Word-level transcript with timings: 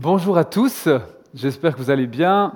Bonjour 0.00 0.38
à 0.38 0.44
tous, 0.44 0.88
j'espère 1.34 1.74
que 1.74 1.82
vous 1.82 1.90
allez 1.90 2.06
bien. 2.06 2.52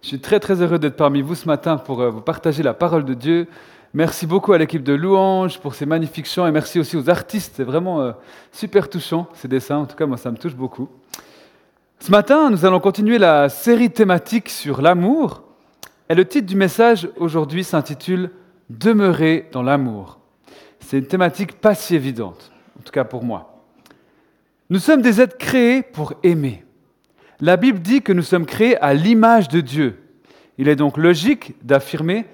Je 0.00 0.08
suis 0.08 0.18
très 0.18 0.40
très 0.40 0.62
heureux 0.62 0.78
d'être 0.78 0.96
parmi 0.96 1.20
vous 1.20 1.34
ce 1.34 1.44
matin 1.44 1.76
pour 1.76 2.00
euh, 2.00 2.08
vous 2.08 2.22
partager 2.22 2.62
la 2.62 2.72
parole 2.72 3.04
de 3.04 3.12
Dieu. 3.12 3.48
Merci 3.92 4.26
beaucoup 4.26 4.54
à 4.54 4.58
l'équipe 4.58 4.82
de 4.82 4.94
Louange 4.94 5.60
pour 5.60 5.74
ces 5.74 5.84
magnifiques 5.84 6.26
chants 6.26 6.46
et 6.46 6.50
merci 6.50 6.80
aussi 6.80 6.96
aux 6.96 7.10
artistes, 7.10 7.52
c'est 7.54 7.64
vraiment 7.64 8.00
euh, 8.00 8.12
super 8.50 8.88
touchant 8.88 9.28
ces 9.34 9.46
dessins, 9.46 9.76
en 9.76 9.84
tout 9.84 9.94
cas 9.94 10.06
moi 10.06 10.16
ça 10.16 10.30
me 10.30 10.38
touche 10.38 10.54
beaucoup. 10.54 10.88
Ce 11.98 12.10
matin, 12.10 12.48
nous 12.48 12.64
allons 12.64 12.80
continuer 12.80 13.18
la 13.18 13.50
série 13.50 13.90
thématique 13.90 14.48
sur 14.48 14.80
l'amour 14.80 15.42
et 16.08 16.14
le 16.14 16.24
titre 16.24 16.46
du 16.46 16.56
message 16.56 17.10
aujourd'hui 17.18 17.62
s'intitule 17.62 18.30
Demeurer 18.70 19.50
dans 19.52 19.62
l'amour. 19.62 20.18
C'est 20.80 20.96
une 20.96 21.06
thématique 21.06 21.60
pas 21.60 21.74
si 21.74 21.94
évidente, 21.94 22.52
en 22.80 22.82
tout 22.82 22.90
cas 22.90 23.04
pour 23.04 23.22
moi. 23.22 23.60
Nous 24.70 24.78
sommes 24.78 25.02
des 25.02 25.20
êtres 25.20 25.36
créés 25.36 25.82
pour 25.82 26.14
aimer. 26.22 26.65
La 27.40 27.56
Bible 27.56 27.80
dit 27.80 28.02
que 28.02 28.12
nous 28.12 28.22
sommes 28.22 28.46
créés 28.46 28.76
à 28.78 28.94
l'image 28.94 29.48
de 29.48 29.60
Dieu. 29.60 30.02
Il 30.58 30.68
est 30.68 30.76
donc 30.76 30.96
logique 30.96 31.54
d'affirmer 31.62 32.24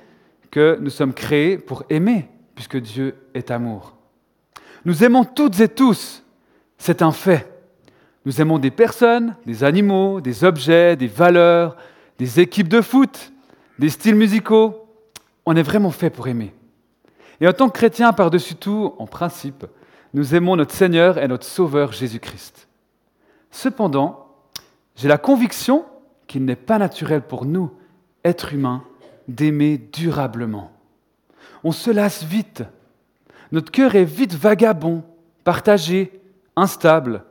que 0.51 0.79
nous 0.81 0.91
sommes 0.91 1.15
créés 1.15 1.59
pour 1.59 1.83
aimer, 1.91 2.29
puisque 2.55 2.77
Dieu 2.77 3.17
est 3.35 3.51
amour. 3.51 3.97
Nous 4.85 5.03
aimons 5.03 5.25
toutes 5.25 5.59
et 5.61 5.69
tous, 5.69 6.23
c'est 6.79 7.03
un 7.03 7.13
fait. 7.13 7.49
Nous 8.25 8.41
aimons 8.41 8.59
des 8.59 8.71
personnes, 8.71 9.35
des 9.47 9.65
animaux, 9.65 10.21
des 10.21 10.45
objets, 10.45 10.95
des 10.95 11.09
valeurs, 11.09 11.77
des 12.19 12.39
équipes 12.39 12.69
de 12.69 12.81
foot, 12.81 13.33
des 13.79 13.89
styles 13.89 14.15
musicaux. 14.15 14.87
On 15.45 15.57
est 15.57 15.63
vraiment 15.63 15.91
fait 15.91 16.11
pour 16.11 16.29
aimer. 16.29 16.55
Et 17.41 17.49
en 17.49 17.53
tant 17.53 17.69
que 17.69 17.77
chrétiens, 17.77 18.13
par-dessus 18.13 18.55
tout, 18.55 18.95
en 18.99 19.07
principe, 19.07 19.67
nous 20.15 20.37
aimons 20.37 20.55
notre 20.55 20.75
Seigneur 20.75 21.19
et 21.19 21.27
notre 21.27 21.47
Sauveur 21.47 21.91
Jésus-Christ. 21.93 22.69
Cependant, 23.51 24.22
j'ai 24.97 25.09
la 25.09 25.19
conviction 25.19 25.85
qu'il 26.27 26.45
n'est 26.45 26.57
pas 26.57 26.79
naturel 26.79 27.23
pour 27.23 27.45
nous, 27.45 27.71
êtres 28.25 28.55
humains, 28.55 28.85
d'aimer 29.29 29.79
durablement. 29.79 30.71
On 31.65 31.73
se 31.73 31.91
lasse 31.91 32.25
vite. 32.25 32.65
Notre 33.51 33.71
cœur 33.71 33.95
est 33.95 34.05
vite 34.05 34.35
vagabond, 34.35 35.03
partagé, 35.45 36.21
instable. 36.57 37.25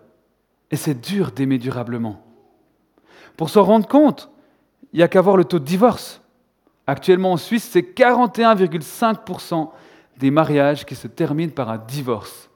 Et 0.70 0.76
c'est 0.76 1.00
dur 1.00 1.32
d'aimer 1.32 1.58
durablement. 1.58 2.22
Pour 3.38 3.50
s'en 3.50 3.64
rendre 3.64 3.88
compte, 3.88 4.30
il 4.94 4.98
n'y 4.98 5.04
a 5.04 5.08
qu'à 5.08 5.22
voir 5.22 5.38
le 5.38 5.46
taux 5.46 5.60
de 5.60 5.66
divorce. 5.66 6.22
Actuellement 6.88 7.34
en 7.34 7.38
Suisse, 7.38 7.68
c'est 7.72 7.82
41,5% 7.82 9.70
des 10.18 10.32
mariages 10.32 10.86
qui 10.86 10.96
se 10.96 11.08
terminent 11.08 11.54
par 11.54 11.70
un 11.70 11.78
divorce. 11.78 12.50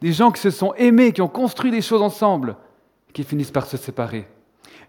Des 0.00 0.12
gens 0.12 0.30
qui 0.30 0.40
se 0.40 0.50
sont 0.50 0.74
aimés, 0.74 1.12
qui 1.12 1.22
ont 1.22 1.28
construit 1.28 1.70
des 1.70 1.82
choses 1.82 2.02
ensemble, 2.02 2.56
qui 3.12 3.24
finissent 3.24 3.50
par 3.50 3.66
se 3.66 3.76
séparer. 3.76 4.26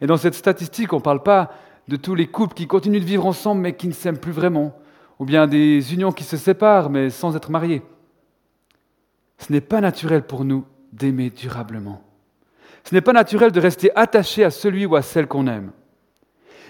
Et 0.03 0.05
dans 0.05 0.17
cette 0.17 0.35
statistique, 0.35 0.91
on 0.91 0.97
ne 0.97 1.01
parle 1.01 1.23
pas 1.23 1.51
de 1.87 1.95
tous 1.95 2.13
les 2.13 2.27
couples 2.27 2.53
qui 2.53 2.67
continuent 2.67 2.99
de 2.99 3.05
vivre 3.05 3.25
ensemble 3.25 3.61
mais 3.61 3.73
qui 3.73 3.87
ne 3.87 3.93
s'aiment 3.93 4.17
plus 4.17 4.33
vraiment, 4.33 4.77
ou 5.17 5.23
bien 5.23 5.47
des 5.47 5.93
unions 5.93 6.11
qui 6.11 6.25
se 6.25 6.35
séparent 6.35 6.89
mais 6.89 7.09
sans 7.09 7.37
être 7.37 7.49
mariés. 7.49 7.81
Ce 9.37 9.49
n'est 9.53 9.61
pas 9.61 9.79
naturel 9.79 10.23
pour 10.23 10.43
nous 10.43 10.65
d'aimer 10.91 11.29
durablement. 11.29 12.01
Ce 12.83 12.93
n'est 12.93 12.99
pas 12.99 13.13
naturel 13.13 13.53
de 13.53 13.61
rester 13.61 13.95
attaché 13.95 14.43
à 14.43 14.51
celui 14.51 14.85
ou 14.85 14.97
à 14.97 15.01
celle 15.01 15.27
qu'on 15.27 15.47
aime. 15.47 15.71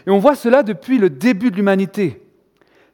Et 0.06 0.12
on 0.12 0.20
voit 0.20 0.36
cela 0.36 0.62
depuis 0.62 1.00
le 1.00 1.10
début 1.10 1.50
de 1.50 1.56
l'humanité. 1.56 2.22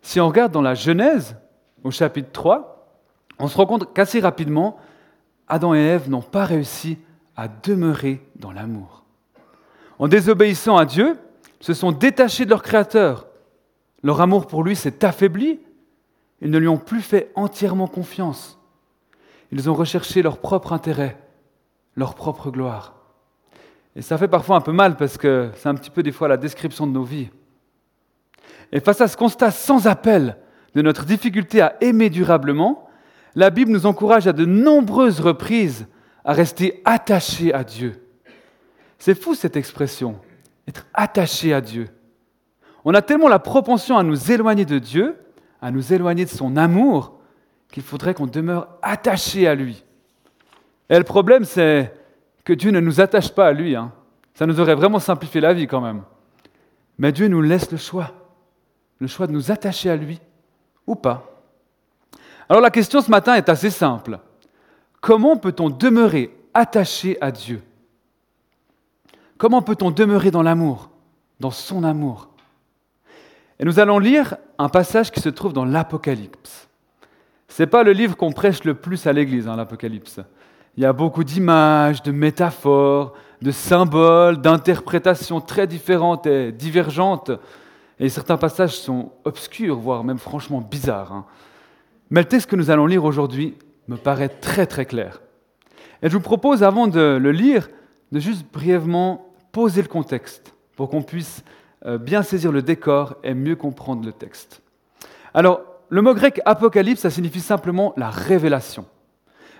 Si 0.01 0.21
on 0.21 0.29
regarde 0.29 0.53
dans 0.53 0.61
la 0.61 0.73
Genèse, 0.73 1.35
au 1.83 1.91
chapitre 1.91 2.31
3, 2.31 2.95
on 3.39 3.49
se 3.49 3.57
rend 3.57 3.65
compte 3.65 3.93
qu'assez 3.93 4.21
rapidement, 4.21 4.77
Adam 5.49 5.75
et 5.75 5.79
Ève 5.79 6.09
n'ont 6.09 6.21
pas 6.21 6.45
réussi 6.45 6.97
à 7.35 7.49
demeurer 7.49 8.21
dans 8.37 8.53
l'amour 8.53 8.99
en 9.99 10.07
désobéissant 10.07 10.77
à 10.77 10.85
Dieu, 10.85 11.17
se 11.59 11.73
sont 11.73 11.91
détachés 11.91 12.45
de 12.45 12.49
leur 12.49 12.63
Créateur. 12.63 13.27
Leur 14.01 14.21
amour 14.21 14.47
pour 14.47 14.63
lui 14.63 14.75
s'est 14.75 15.03
affaibli. 15.03 15.59
Ils 16.41 16.49
ne 16.49 16.57
lui 16.57 16.69
ont 16.69 16.77
plus 16.77 17.01
fait 17.01 17.31
entièrement 17.35 17.87
confiance. 17.87 18.57
Ils 19.51 19.69
ont 19.69 19.73
recherché 19.73 20.21
leur 20.21 20.37
propre 20.37 20.71
intérêt, 20.71 21.17
leur 21.95 22.15
propre 22.15 22.49
gloire. 22.49 22.95
Et 23.95 24.01
ça 24.01 24.17
fait 24.17 24.27
parfois 24.29 24.55
un 24.55 24.61
peu 24.61 24.71
mal 24.71 24.95
parce 24.95 25.17
que 25.17 25.51
c'est 25.55 25.67
un 25.67 25.75
petit 25.75 25.89
peu 25.89 26.01
des 26.01 26.13
fois 26.13 26.29
la 26.29 26.37
description 26.37 26.87
de 26.87 26.93
nos 26.93 27.03
vies. 27.03 27.29
Et 28.71 28.79
face 28.79 29.01
à 29.01 29.07
ce 29.07 29.17
constat 29.17 29.51
sans 29.51 29.87
appel 29.87 30.37
de 30.75 30.81
notre 30.81 31.03
difficulté 31.03 31.59
à 31.59 31.75
aimer 31.81 32.09
durablement, 32.09 32.87
la 33.35 33.49
Bible 33.49 33.71
nous 33.71 33.85
encourage 33.85 34.27
à 34.27 34.33
de 34.33 34.45
nombreuses 34.45 35.19
reprises 35.19 35.87
à 36.23 36.33
rester 36.33 36.81
attachés 36.85 37.53
à 37.53 37.63
Dieu. 37.63 38.08
C'est 38.99 39.15
fou 39.15 39.33
cette 39.33 39.55
expression, 39.55 40.19
être 40.67 40.85
attaché 40.93 41.53
à 41.53 41.61
Dieu. 41.61 41.87
On 42.85 42.93
a 42.93 43.01
tellement 43.01 43.29
la 43.29 43.39
propension 43.39 43.97
à 43.97 44.03
nous 44.03 44.31
éloigner 44.31 44.65
de 44.65 44.77
Dieu, 44.77 45.17
à 45.61 45.71
nous 45.71 45.93
éloigner 45.93 46.25
de 46.25 46.29
son 46.29 46.57
amour, 46.57 47.19
qu'il 47.71 47.83
faudrait 47.83 48.13
qu'on 48.13 48.27
demeure 48.27 48.67
attaché 48.81 49.47
à 49.47 49.55
lui. 49.55 49.83
Et 50.89 50.97
le 50.97 51.03
problème, 51.03 51.45
c'est 51.45 51.93
que 52.43 52.53
Dieu 52.53 52.71
ne 52.71 52.79
nous 52.79 52.99
attache 52.99 53.29
pas 53.29 53.47
à 53.47 53.53
lui. 53.53 53.75
Hein. 53.75 53.91
Ça 54.33 54.45
nous 54.45 54.59
aurait 54.59 54.75
vraiment 54.75 54.99
simplifié 54.99 55.39
la 55.39 55.53
vie 55.53 55.67
quand 55.67 55.81
même. 55.81 56.03
Mais 56.97 57.11
Dieu 57.11 57.27
nous 57.27 57.41
laisse 57.41 57.71
le 57.71 57.77
choix, 57.77 58.11
le 58.99 59.07
choix 59.07 59.27
de 59.27 59.31
nous 59.31 59.51
attacher 59.51 59.89
à 59.89 59.95
lui 59.95 60.19
ou 60.87 60.95
pas. 60.95 61.41
Alors 62.49 62.61
la 62.61 62.71
question 62.71 63.01
ce 63.01 63.11
matin 63.11 63.35
est 63.35 63.47
assez 63.49 63.69
simple. 63.69 64.19
Comment 64.99 65.37
peut-on 65.37 65.69
demeurer 65.69 66.35
attaché 66.53 67.17
à 67.21 67.31
Dieu? 67.31 67.61
Comment 69.39 69.61
peut-on 69.61 69.89
demeurer 69.89 70.31
dans 70.31 70.43
l'amour, 70.43 70.89
dans 71.39 71.49
son 71.49 71.85
amour? 71.85 72.27
Et 73.57 73.63
nous 73.63 73.79
allons 73.79 73.97
lire 73.97 74.35
un 74.57 74.67
passage 74.67 75.11
qui 75.11 75.21
se 75.21 75.29
trouve 75.29 75.53
dans 75.53 75.63
l'Apocalypse. 75.63 76.67
Ce 77.47 77.63
n'est 77.63 77.67
pas 77.67 77.83
le 77.83 77.93
livre 77.93 78.17
qu'on 78.17 78.33
prêche 78.33 78.65
le 78.65 78.73
plus 78.73 79.07
à 79.07 79.13
l'Église, 79.13 79.47
hein, 79.47 79.55
l'Apocalypse. 79.55 80.19
Il 80.75 80.83
y 80.83 80.85
a 80.85 80.91
beaucoup 80.91 81.23
d'images, 81.23 82.03
de 82.03 82.11
métaphores, 82.11 83.13
de 83.41 83.51
symboles, 83.51 84.41
d'interprétations 84.41 85.39
très 85.39 85.67
différentes 85.67 86.27
et 86.27 86.51
divergentes. 86.51 87.31
Et 87.97 88.09
certains 88.09 88.37
passages 88.37 88.75
sont 88.75 89.13
obscurs, 89.23 89.77
voire 89.77 90.03
même 90.03 90.19
franchement 90.19 90.59
bizarres. 90.59 91.13
Hein. 91.13 91.25
Mais 92.09 92.19
le 92.19 92.27
texte 92.27 92.49
que 92.49 92.57
nous 92.57 92.71
allons 92.71 92.87
lire 92.87 93.05
aujourd'hui 93.05 93.55
me 93.87 93.95
paraît 93.95 94.27
très 94.27 94.65
très 94.65 94.85
clair. 94.85 95.21
Et 96.03 96.09
je 96.09 96.13
vous 96.13 96.23
propose, 96.23 96.61
avant 96.61 96.87
de 96.87 97.17
le 97.21 97.31
lire, 97.31 97.69
de 98.11 98.19
juste 98.19 98.45
brièvement 98.51 99.28
poser 99.51 99.81
le 99.81 99.87
contexte 99.87 100.53
pour 100.75 100.89
qu'on 100.89 101.01
puisse 101.01 101.43
euh, 101.85 101.97
bien 101.97 102.23
saisir 102.23 102.51
le 102.51 102.61
décor 102.61 103.15
et 103.23 103.33
mieux 103.33 103.55
comprendre 103.55 104.05
le 104.05 104.11
texte. 104.11 104.61
Alors, 105.33 105.61
le 105.89 106.01
mot 106.01 106.13
grec 106.13 106.41
apocalypse, 106.45 107.01
ça 107.01 107.09
signifie 107.09 107.39
simplement 107.39 107.93
la 107.97 108.09
révélation. 108.09 108.85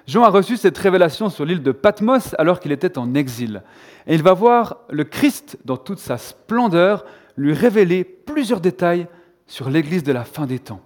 Jean 0.06 0.24
a 0.24 0.30
reçu 0.30 0.58
cette 0.58 0.78
révélation 0.78 1.30
sur 1.30 1.46
l'île 1.46 1.62
de 1.62 1.72
Patmos 1.72 2.36
alors 2.40 2.60
qu'il 2.60 2.72
était 2.72 2.98
en 2.98 3.14
exil. 3.14 3.62
Et 4.08 4.16
il 4.16 4.24
va 4.24 4.34
voir 4.34 4.78
le 4.90 5.04
Christ 5.04 5.58
dans 5.66 5.78
toute 5.78 6.00
sa 6.00 6.18
splendeur 6.18 7.06
lui 7.38 7.54
révéler 7.54 8.04
plusieurs 8.04 8.60
détails 8.60 9.08
sur 9.46 9.70
l'Église 9.70 10.04
de 10.04 10.12
la 10.12 10.24
fin 10.24 10.46
des 10.46 10.60
temps. 10.60 10.82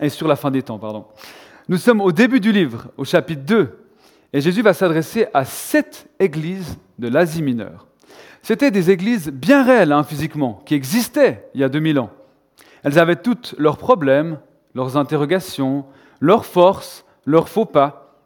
Et 0.00 0.08
sur 0.08 0.26
la 0.26 0.36
fin 0.36 0.50
des 0.50 0.62
temps, 0.62 0.78
pardon. 0.78 1.06
Nous 1.68 1.76
sommes 1.76 2.00
au 2.00 2.12
début 2.12 2.40
du 2.40 2.52
livre, 2.52 2.88
au 2.96 3.04
chapitre 3.04 3.42
2, 3.42 3.78
et 4.32 4.40
Jésus 4.40 4.62
va 4.62 4.74
s'adresser 4.74 5.26
à 5.32 5.44
sept 5.44 6.08
églises 6.18 6.76
de 6.98 7.08
l'Asie 7.08 7.42
mineure. 7.42 7.86
C'étaient 8.42 8.70
des 8.70 8.90
églises 8.90 9.28
bien 9.28 9.64
réelles 9.64 9.92
hein, 9.92 10.04
physiquement, 10.04 10.62
qui 10.64 10.74
existaient 10.74 11.48
il 11.54 11.60
y 11.60 11.64
a 11.64 11.68
2000 11.68 11.98
ans. 11.98 12.10
Elles 12.82 12.98
avaient 12.98 13.16
toutes 13.16 13.54
leurs 13.58 13.76
problèmes, 13.76 14.38
leurs 14.74 14.96
interrogations, 14.96 15.84
leurs 16.20 16.46
forces, 16.46 17.04
leurs 17.26 17.48
faux 17.48 17.66
pas. 17.66 18.24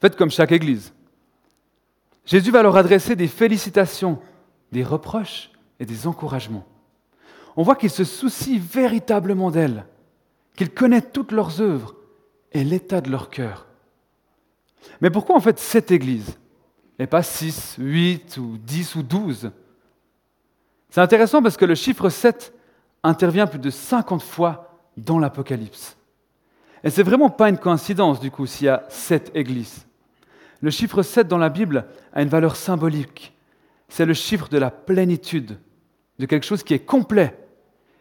Faites 0.00 0.16
comme 0.16 0.30
chaque 0.30 0.52
église. 0.52 0.92
Jésus 2.24 2.50
va 2.50 2.62
leur 2.62 2.76
adresser 2.76 3.16
des 3.16 3.28
félicitations, 3.28 4.18
des 4.72 4.84
reproches 4.84 5.50
et 5.80 5.86
des 5.86 6.06
encouragements. 6.06 6.66
On 7.56 7.62
voit 7.62 7.76
qu'il 7.76 7.90
se 7.90 8.04
soucie 8.04 8.58
véritablement 8.58 9.50
d'elles, 9.50 9.86
qu'il 10.56 10.70
connaît 10.70 11.02
toutes 11.02 11.32
leurs 11.32 11.60
œuvres 11.60 11.94
et 12.52 12.64
l'état 12.64 13.00
de 13.00 13.10
leur 13.10 13.30
cœur. 13.30 13.66
Mais 15.00 15.10
pourquoi 15.10 15.36
en 15.36 15.40
fait 15.40 15.58
cette 15.58 15.90
église? 15.90 16.38
Et 16.98 17.06
pas 17.06 17.22
6, 17.22 17.76
8 17.78 18.36
ou 18.38 18.58
10 18.58 18.94
ou 18.96 19.02
12. 19.02 19.50
C'est 20.90 21.00
intéressant 21.00 21.42
parce 21.42 21.56
que 21.56 21.64
le 21.64 21.74
chiffre 21.74 22.08
7 22.08 22.54
intervient 23.02 23.46
plus 23.46 23.58
de 23.58 23.70
50 23.70 24.22
fois 24.22 24.80
dans 24.96 25.18
l'Apocalypse. 25.18 25.96
Et 26.82 26.90
c'est 26.90 27.02
vraiment 27.02 27.30
pas 27.30 27.48
une 27.48 27.58
coïncidence 27.58 28.20
du 28.20 28.30
coup 28.30 28.46
s'il 28.46 28.66
y 28.66 28.70
a 28.70 28.84
7 28.88 29.32
églises. 29.34 29.86
Le 30.60 30.70
chiffre 30.70 31.02
7 31.02 31.28
dans 31.28 31.38
la 31.38 31.48
Bible 31.48 31.86
a 32.12 32.22
une 32.22 32.28
valeur 32.28 32.56
symbolique. 32.56 33.34
C'est 33.88 34.06
le 34.06 34.14
chiffre 34.14 34.48
de 34.48 34.58
la 34.58 34.70
plénitude, 34.70 35.58
de 36.18 36.26
quelque 36.26 36.46
chose 36.46 36.62
qui 36.62 36.74
est 36.74 36.84
complet. 36.84 37.38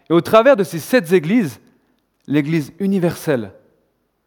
Et 0.09 0.13
au 0.13 0.21
travers 0.21 0.56
de 0.56 0.63
ces 0.63 0.80
sept 0.80 1.12
églises, 1.12 1.59
l'Église 2.27 2.74
universelle, 2.80 3.51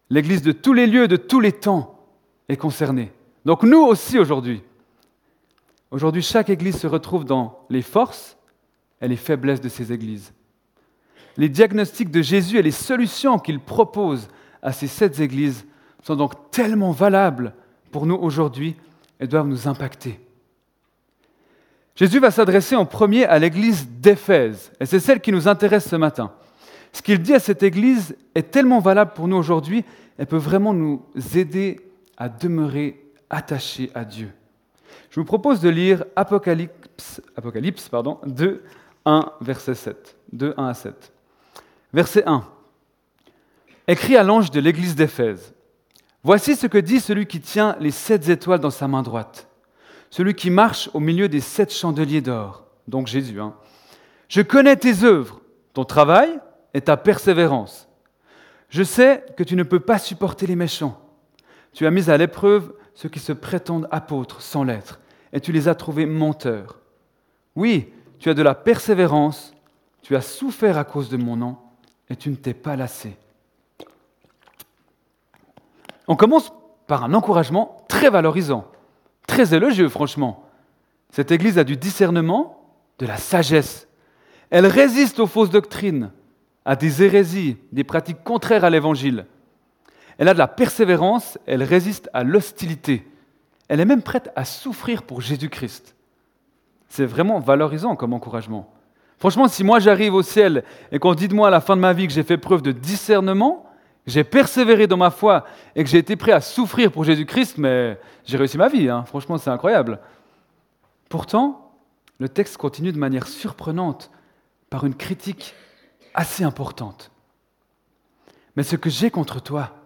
l'Église 0.09 0.41
de 0.41 0.51
tous 0.51 0.73
les 0.73 0.87
lieux, 0.87 1.07
de 1.07 1.17
tous 1.17 1.39
les 1.39 1.51
temps, 1.51 2.07
est 2.47 2.57
concernée. 2.57 3.11
Donc 3.45 3.63
nous 3.63 3.79
aussi 3.79 4.19
aujourd'hui, 4.19 4.61
Aujourd'hui, 5.91 6.21
chaque 6.21 6.49
église 6.49 6.77
se 6.77 6.87
retrouve 6.87 7.25
dans 7.25 7.59
les 7.69 7.81
forces 7.81 8.37
et 9.01 9.07
les 9.07 9.15
faiblesses 9.15 9.61
de 9.61 9.69
ces 9.69 9.91
églises. 9.91 10.33
Les 11.35 11.49
diagnostics 11.49 12.11
de 12.11 12.21
Jésus 12.21 12.57
et 12.57 12.61
les 12.61 12.71
solutions 12.71 13.39
qu'il 13.39 13.59
propose 13.59 14.27
à 14.61 14.71
ces 14.71 14.87
sept 14.87 15.19
églises 15.19 15.65
sont 16.03 16.15
donc 16.15 16.51
tellement 16.51 16.91
valables 16.91 17.53
pour 17.91 18.05
nous 18.05 18.15
aujourd'hui 18.15 18.75
et 19.19 19.25
doivent 19.25 19.47
nous 19.47 19.67
impacter. 19.67 20.19
Jésus 21.95 22.19
va 22.19 22.31
s'adresser 22.31 22.75
en 22.75 22.85
premier 22.85 23.25
à 23.25 23.39
l'église 23.39 23.87
d'Éphèse, 23.89 24.71
et 24.79 24.85
c'est 24.85 24.99
celle 24.99 25.19
qui 25.19 25.31
nous 25.31 25.47
intéresse 25.47 25.89
ce 25.89 25.95
matin. 25.95 26.31
Ce 26.93 27.01
qu'il 27.01 27.21
dit 27.21 27.33
à 27.33 27.39
cette 27.39 27.63
église 27.63 28.15
est 28.35 28.51
tellement 28.51 28.79
valable 28.79 29.11
pour 29.13 29.27
nous 29.27 29.35
aujourd'hui, 29.35 29.83
elle 30.17 30.27
peut 30.27 30.37
vraiment 30.37 30.73
nous 30.73 31.03
aider 31.35 31.81
à 32.15 32.29
demeurer 32.29 33.08
attachés 33.29 33.91
à 33.93 34.05
Dieu. 34.05 34.31
Je 35.09 35.19
vous 35.19 35.25
propose 35.25 35.59
de 35.61 35.69
lire 35.69 36.05
Apocalypse, 36.15 37.21
Apocalypse 37.35 37.89
pardon, 37.89 38.19
2, 38.25 38.63
1, 39.05 39.31
verset 39.41 39.75
7. 39.75 40.17
2, 40.33 40.53
1 40.57 40.67
à 40.67 40.73
7. 40.73 41.11
Verset 41.93 42.23
1. 42.25 42.43
Écrit 43.87 44.17
à 44.17 44.23
l'ange 44.23 44.51
de 44.51 44.59
l'église 44.59 44.95
d'Éphèse. 44.95 45.53
Voici 46.23 46.55
ce 46.55 46.67
que 46.67 46.77
dit 46.77 46.99
celui 46.99 47.25
qui 47.25 47.39
tient 47.39 47.75
les 47.79 47.91
sept 47.91 48.27
étoiles 48.29 48.59
dans 48.59 48.69
sa 48.69 48.87
main 48.87 49.01
droite, 49.01 49.47
celui 50.09 50.35
qui 50.35 50.49
marche 50.49 50.89
au 50.93 50.99
milieu 50.99 51.29
des 51.29 51.39
sept 51.39 51.73
chandeliers 51.73 52.21
d'or, 52.21 52.65
donc 52.87 53.07
Jésus. 53.07 53.39
Hein. 53.39 53.55
Je 54.27 54.41
connais 54.41 54.75
tes 54.75 55.03
œuvres, 55.03 55.41
ton 55.73 55.85
travail 55.85 56.39
et 56.73 56.81
ta 56.81 56.97
persévérance. 56.97 57.87
Je 58.69 58.83
sais 58.83 59.25
que 59.37 59.43
tu 59.43 59.55
ne 59.55 59.63
peux 59.63 59.79
pas 59.79 59.97
supporter 59.97 60.45
les 60.45 60.55
méchants. 60.55 60.99
Tu 61.73 61.87
as 61.87 61.91
mis 61.91 62.09
à 62.09 62.17
l'épreuve 62.17 62.73
ceux 62.99 63.07
qui 63.07 63.19
se 63.19 63.31
prétendent 63.31 63.87
apôtres 63.91 64.41
sans 64.41 64.65
l'être, 64.65 64.99
et 65.31 65.39
tu 65.39 65.53
les 65.53 65.69
as 65.69 65.75
trouvés 65.75 66.05
menteurs. 66.05 66.81
Oui, 67.55 67.93
tu 68.19 68.29
as 68.29 68.33
de 68.33 68.41
la 68.41 68.53
persévérance, 68.53 69.53
tu 70.01 70.17
as 70.17 70.21
souffert 70.21 70.77
à 70.77 70.83
cause 70.83 71.07
de 71.07 71.15
mon 71.15 71.37
nom, 71.37 71.55
et 72.09 72.17
tu 72.17 72.29
ne 72.29 72.35
t'es 72.35 72.53
pas 72.53 72.75
lassé. 72.75 73.15
On 76.09 76.17
commence 76.17 76.51
par 76.87 77.05
un 77.05 77.13
encouragement 77.13 77.77
très 77.87 78.09
valorisant, 78.09 78.69
très 79.27 79.53
élogieux 79.53 79.87
franchement. 79.87 80.43
Cette 81.09 81.31
Église 81.31 81.57
a 81.57 81.63
du 81.63 81.77
discernement, 81.77 82.69
de 82.97 83.05
la 83.05 83.15
sagesse. 83.15 83.87
Elle 84.49 84.67
résiste 84.67 85.21
aux 85.21 85.27
fausses 85.27 85.51
doctrines, 85.51 86.11
à 86.65 86.75
des 86.75 87.01
hérésies, 87.01 87.55
des 87.71 87.85
pratiques 87.85 88.25
contraires 88.25 88.65
à 88.65 88.69
l'Évangile. 88.69 89.25
Elle 90.19 90.27
a 90.27 90.33
de 90.33 90.39
la 90.39 90.49
persévérance, 90.49 91.39
elle 91.47 91.63
résiste 91.63 92.09
à 92.13 92.23
l'hostilité. 92.23 93.07
Elle 93.69 93.79
est 93.79 93.85
même 93.85 94.01
prête 94.01 94.31
à 94.35 94.43
souffrir 94.43 95.03
pour 95.03 95.21
Jésus-Christ. 95.21 95.95
C'est 96.89 97.05
vraiment 97.05 97.39
valorisant 97.39 97.95
comme 97.95 98.13
encouragement. 98.13 98.69
Franchement, 99.17 99.47
si 99.47 99.63
moi 99.63 99.79
j'arrive 99.79 100.13
au 100.13 100.21
ciel 100.21 100.65
et 100.91 100.99
qu'on 100.99 101.13
dit 101.13 101.29
de 101.29 101.33
moi 101.33 101.47
à 101.47 101.51
la 101.51 101.61
fin 101.61 101.77
de 101.77 101.81
ma 101.81 101.93
vie 101.93 102.05
que 102.05 102.13
j'ai 102.13 102.23
fait 102.23 102.37
preuve 102.37 102.61
de 102.61 102.73
discernement, 102.73 103.65
j'ai 104.07 104.25
persévéré 104.25 104.87
dans 104.87 104.97
ma 104.97 105.09
foi 105.09 105.45
et 105.73 105.85
que 105.85 105.89
j'ai 105.89 105.99
été 105.99 106.17
prêt 106.17 106.33
à 106.33 106.41
souffrir 106.41 106.91
pour 106.91 107.05
Jésus-Christ, 107.05 107.57
mais 107.57 107.97
j'ai 108.25 108.37
réussi 108.37 108.57
ma 108.57 108.67
vie. 108.67 108.89
Hein. 108.89 109.05
Franchement, 109.05 109.37
c'est 109.37 109.49
incroyable. 109.49 109.99
Pourtant, 111.07 111.71
le 112.19 112.27
texte 112.27 112.57
continue 112.57 112.91
de 112.91 112.97
manière 112.97 113.27
surprenante 113.27 114.11
par 114.69 114.85
une 114.85 114.95
critique 114.95 115.53
assez 116.13 116.43
importante. 116.43 117.09
Mais 118.57 118.63
ce 118.63 118.75
que 118.75 118.89
j'ai 118.89 119.11
contre 119.11 119.41
toi, 119.41 119.78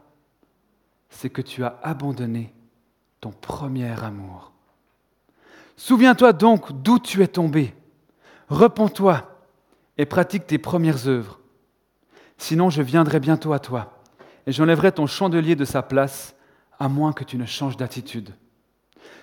c'est 1.13 1.29
que 1.29 1.41
tu 1.41 1.63
as 1.63 1.79
abandonné 1.83 2.53
ton 3.21 3.31
premier 3.31 3.91
amour. 4.03 4.51
Souviens-toi 5.77 6.33
donc 6.33 6.71
d'où 6.83 6.99
tu 6.99 7.23
es 7.23 7.27
tombé. 7.27 7.73
Repends-toi 8.49 9.39
et 9.97 10.05
pratique 10.05 10.47
tes 10.47 10.57
premières 10.57 11.07
œuvres. 11.07 11.39
Sinon, 12.37 12.69
je 12.69 12.81
viendrai 12.81 13.19
bientôt 13.19 13.53
à 13.53 13.59
toi 13.59 14.01
et 14.45 14.51
j'enlèverai 14.51 14.91
ton 14.91 15.07
chandelier 15.07 15.55
de 15.55 15.65
sa 15.65 15.81
place, 15.81 16.35
à 16.79 16.89
moins 16.89 17.13
que 17.13 17.23
tu 17.23 17.37
ne 17.37 17.45
changes 17.45 17.77
d'attitude. 17.77 18.31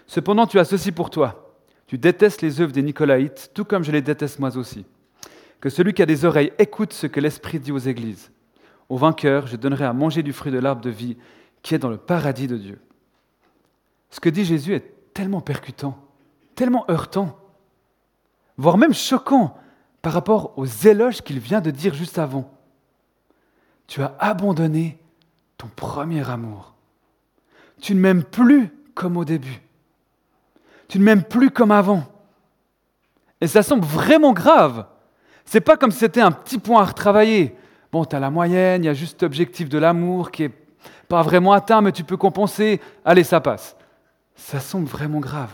Cependant, 0.06 0.46
tu 0.46 0.58
as 0.58 0.64
ceci 0.64 0.92
pour 0.92 1.10
toi. 1.10 1.54
Tu 1.86 1.98
détestes 1.98 2.40
les 2.40 2.60
œuvres 2.60 2.72
des 2.72 2.82
Nicolaïtes, 2.82 3.50
tout 3.52 3.64
comme 3.64 3.82
je 3.82 3.92
les 3.92 4.00
déteste 4.00 4.38
moi 4.38 4.56
aussi. 4.56 4.86
Que 5.60 5.68
celui 5.68 5.92
qui 5.92 6.02
a 6.02 6.06
des 6.06 6.24
oreilles 6.24 6.52
écoute 6.58 6.92
ce 6.92 7.06
que 7.06 7.20
l'Esprit 7.20 7.58
dit 7.58 7.72
aux 7.72 7.78
églises. 7.78 8.30
Au 8.88 8.96
vainqueur, 8.96 9.46
je 9.46 9.56
donnerai 9.56 9.84
à 9.84 9.92
manger 9.92 10.22
du 10.22 10.32
fruit 10.32 10.52
de 10.52 10.58
l'arbre 10.58 10.80
de 10.80 10.90
vie 10.90 11.16
qui 11.62 11.74
est 11.74 11.78
dans 11.78 11.90
le 11.90 11.96
paradis 11.96 12.46
de 12.46 12.56
Dieu. 12.56 12.80
Ce 14.10 14.20
que 14.20 14.28
dit 14.28 14.44
Jésus 14.44 14.74
est 14.74 15.12
tellement 15.14 15.40
percutant, 15.40 15.98
tellement 16.54 16.84
heurtant, 16.90 17.38
voire 18.56 18.78
même 18.78 18.94
choquant 18.94 19.56
par 20.02 20.12
rapport 20.12 20.58
aux 20.58 20.66
éloges 20.66 21.22
qu'il 21.22 21.38
vient 21.38 21.60
de 21.60 21.70
dire 21.70 21.94
juste 21.94 22.18
avant. 22.18 22.50
Tu 23.86 24.02
as 24.02 24.14
abandonné 24.18 24.98
ton 25.58 25.68
premier 25.68 26.28
amour. 26.28 26.74
Tu 27.80 27.94
ne 27.94 28.00
m'aimes 28.00 28.24
plus 28.24 28.70
comme 28.94 29.16
au 29.16 29.24
début. 29.24 29.60
Tu 30.88 30.98
ne 30.98 31.04
m'aimes 31.04 31.24
plus 31.24 31.50
comme 31.50 31.70
avant. 31.70 32.04
Et 33.40 33.46
ça 33.46 33.62
semble 33.62 33.84
vraiment 33.84 34.32
grave. 34.32 34.86
C'est 35.44 35.60
pas 35.60 35.76
comme 35.76 35.90
si 35.90 35.98
c'était 35.98 36.20
un 36.20 36.32
petit 36.32 36.58
point 36.58 36.82
à 36.82 36.84
retravailler. 36.84 37.56
Bon, 37.92 38.04
tu 38.04 38.14
as 38.14 38.20
la 38.20 38.30
moyenne, 38.30 38.84
il 38.84 38.86
y 38.86 38.90
a 38.90 38.94
juste 38.94 39.22
l'objectif 39.22 39.68
de 39.68 39.78
l'amour 39.78 40.30
qui 40.30 40.44
est 40.44 40.48
pas 41.10 41.22
vraiment 41.22 41.52
atteint, 41.52 41.80
mais 41.80 41.90
tu 41.90 42.04
peux 42.04 42.16
compenser. 42.16 42.80
Allez, 43.04 43.24
ça 43.24 43.40
passe. 43.40 43.76
Ça 44.36 44.60
semble 44.60 44.86
vraiment 44.86 45.18
grave. 45.18 45.50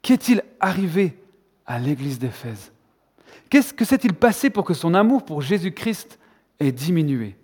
Qu'est-il 0.00 0.42
arrivé 0.60 1.22
à 1.66 1.78
l'église 1.78 2.18
d'Éphèse? 2.18 2.72
Qu'est-ce 3.50 3.74
que 3.74 3.84
s'est-il 3.84 4.14
passé 4.14 4.48
pour 4.48 4.64
que 4.64 4.72
son 4.72 4.94
amour 4.94 5.26
pour 5.26 5.42
Jésus-Christ 5.42 6.18
ait 6.58 6.72
diminué? 6.72 7.36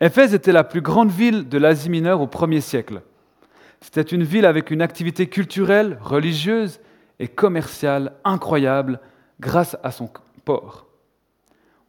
Éphèse 0.00 0.32
était 0.32 0.52
la 0.52 0.64
plus 0.64 0.80
grande 0.80 1.10
ville 1.10 1.46
de 1.50 1.58
l'Asie 1.58 1.90
mineure 1.90 2.22
au 2.22 2.26
premier 2.26 2.62
siècle. 2.62 3.02
C'était 3.82 4.00
une 4.00 4.24
ville 4.24 4.46
avec 4.46 4.70
une 4.70 4.80
activité 4.80 5.26
culturelle, 5.26 5.98
religieuse 6.00 6.80
et 7.18 7.28
commerciale 7.28 8.14
incroyable 8.24 9.00
grâce 9.38 9.76
à 9.82 9.90
son 9.90 10.08
port. 10.46 10.86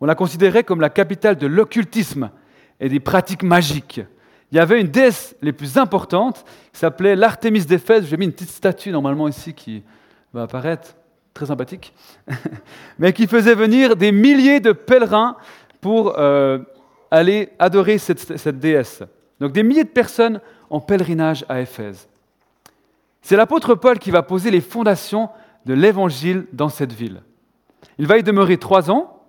On 0.01 0.06
la 0.06 0.16
considérait 0.16 0.66
comme 0.66 0.81
la 0.81 0.89
capitale 0.89 1.38
de 1.38 1.48
l'occultisme 1.48 2.30
et 2.81 2.89
des 2.89 3.00
pratiques 3.00 3.44
magiques. 3.44 4.01
Il 4.51 4.57
y 4.57 4.60
avait 4.60 4.81
une 4.81 4.88
déesse 4.88 5.36
les 5.42 5.54
plus 5.54 5.78
importantes 5.78 6.44
qui 6.74 6.80
s'appelait 6.80 7.16
l'Artémis 7.16 7.63
d'Éphèse. 7.63 8.07
J'ai 8.07 8.18
mis 8.18 8.25
une 8.25 8.33
petite 8.33 8.50
statue 8.50 8.89
normalement 8.89 9.30
ici 9.30 9.54
qui 9.54 9.83
va 10.33 10.44
apparaître, 10.44 10.95
très 11.33 11.45
sympathique, 11.45 11.94
mais 13.00 13.14
qui 13.14 13.28
faisait 13.28 13.56
venir 13.56 13.95
des 13.95 14.11
milliers 14.11 14.59
de 14.59 14.73
pèlerins 14.73 15.38
pour 15.80 16.19
euh, 16.19 16.59
aller 17.11 17.50
adorer 17.59 17.97
cette, 17.97 18.38
cette 18.38 18.59
déesse. 18.59 19.04
Donc 19.40 19.54
des 19.54 19.64
milliers 19.64 19.85
de 19.85 19.90
personnes 19.90 20.42
en 20.69 20.81
pèlerinage 20.81 21.45
à 21.47 21.61
Éphèse. 21.61 22.09
C'est 23.21 23.38
l'apôtre 23.38 23.76
Paul 23.76 24.00
qui 24.00 24.11
va 24.11 24.23
poser 24.23 24.52
les 24.52 24.61
fondations 24.61 25.30
de 25.66 25.73
l'évangile 25.73 26.47
dans 26.52 26.69
cette 26.69 26.92
ville. 26.92 27.21
Il 28.00 28.07
va 28.07 28.18
y 28.18 28.23
demeurer 28.23 28.57
trois 28.57 28.90
ans. 28.90 29.21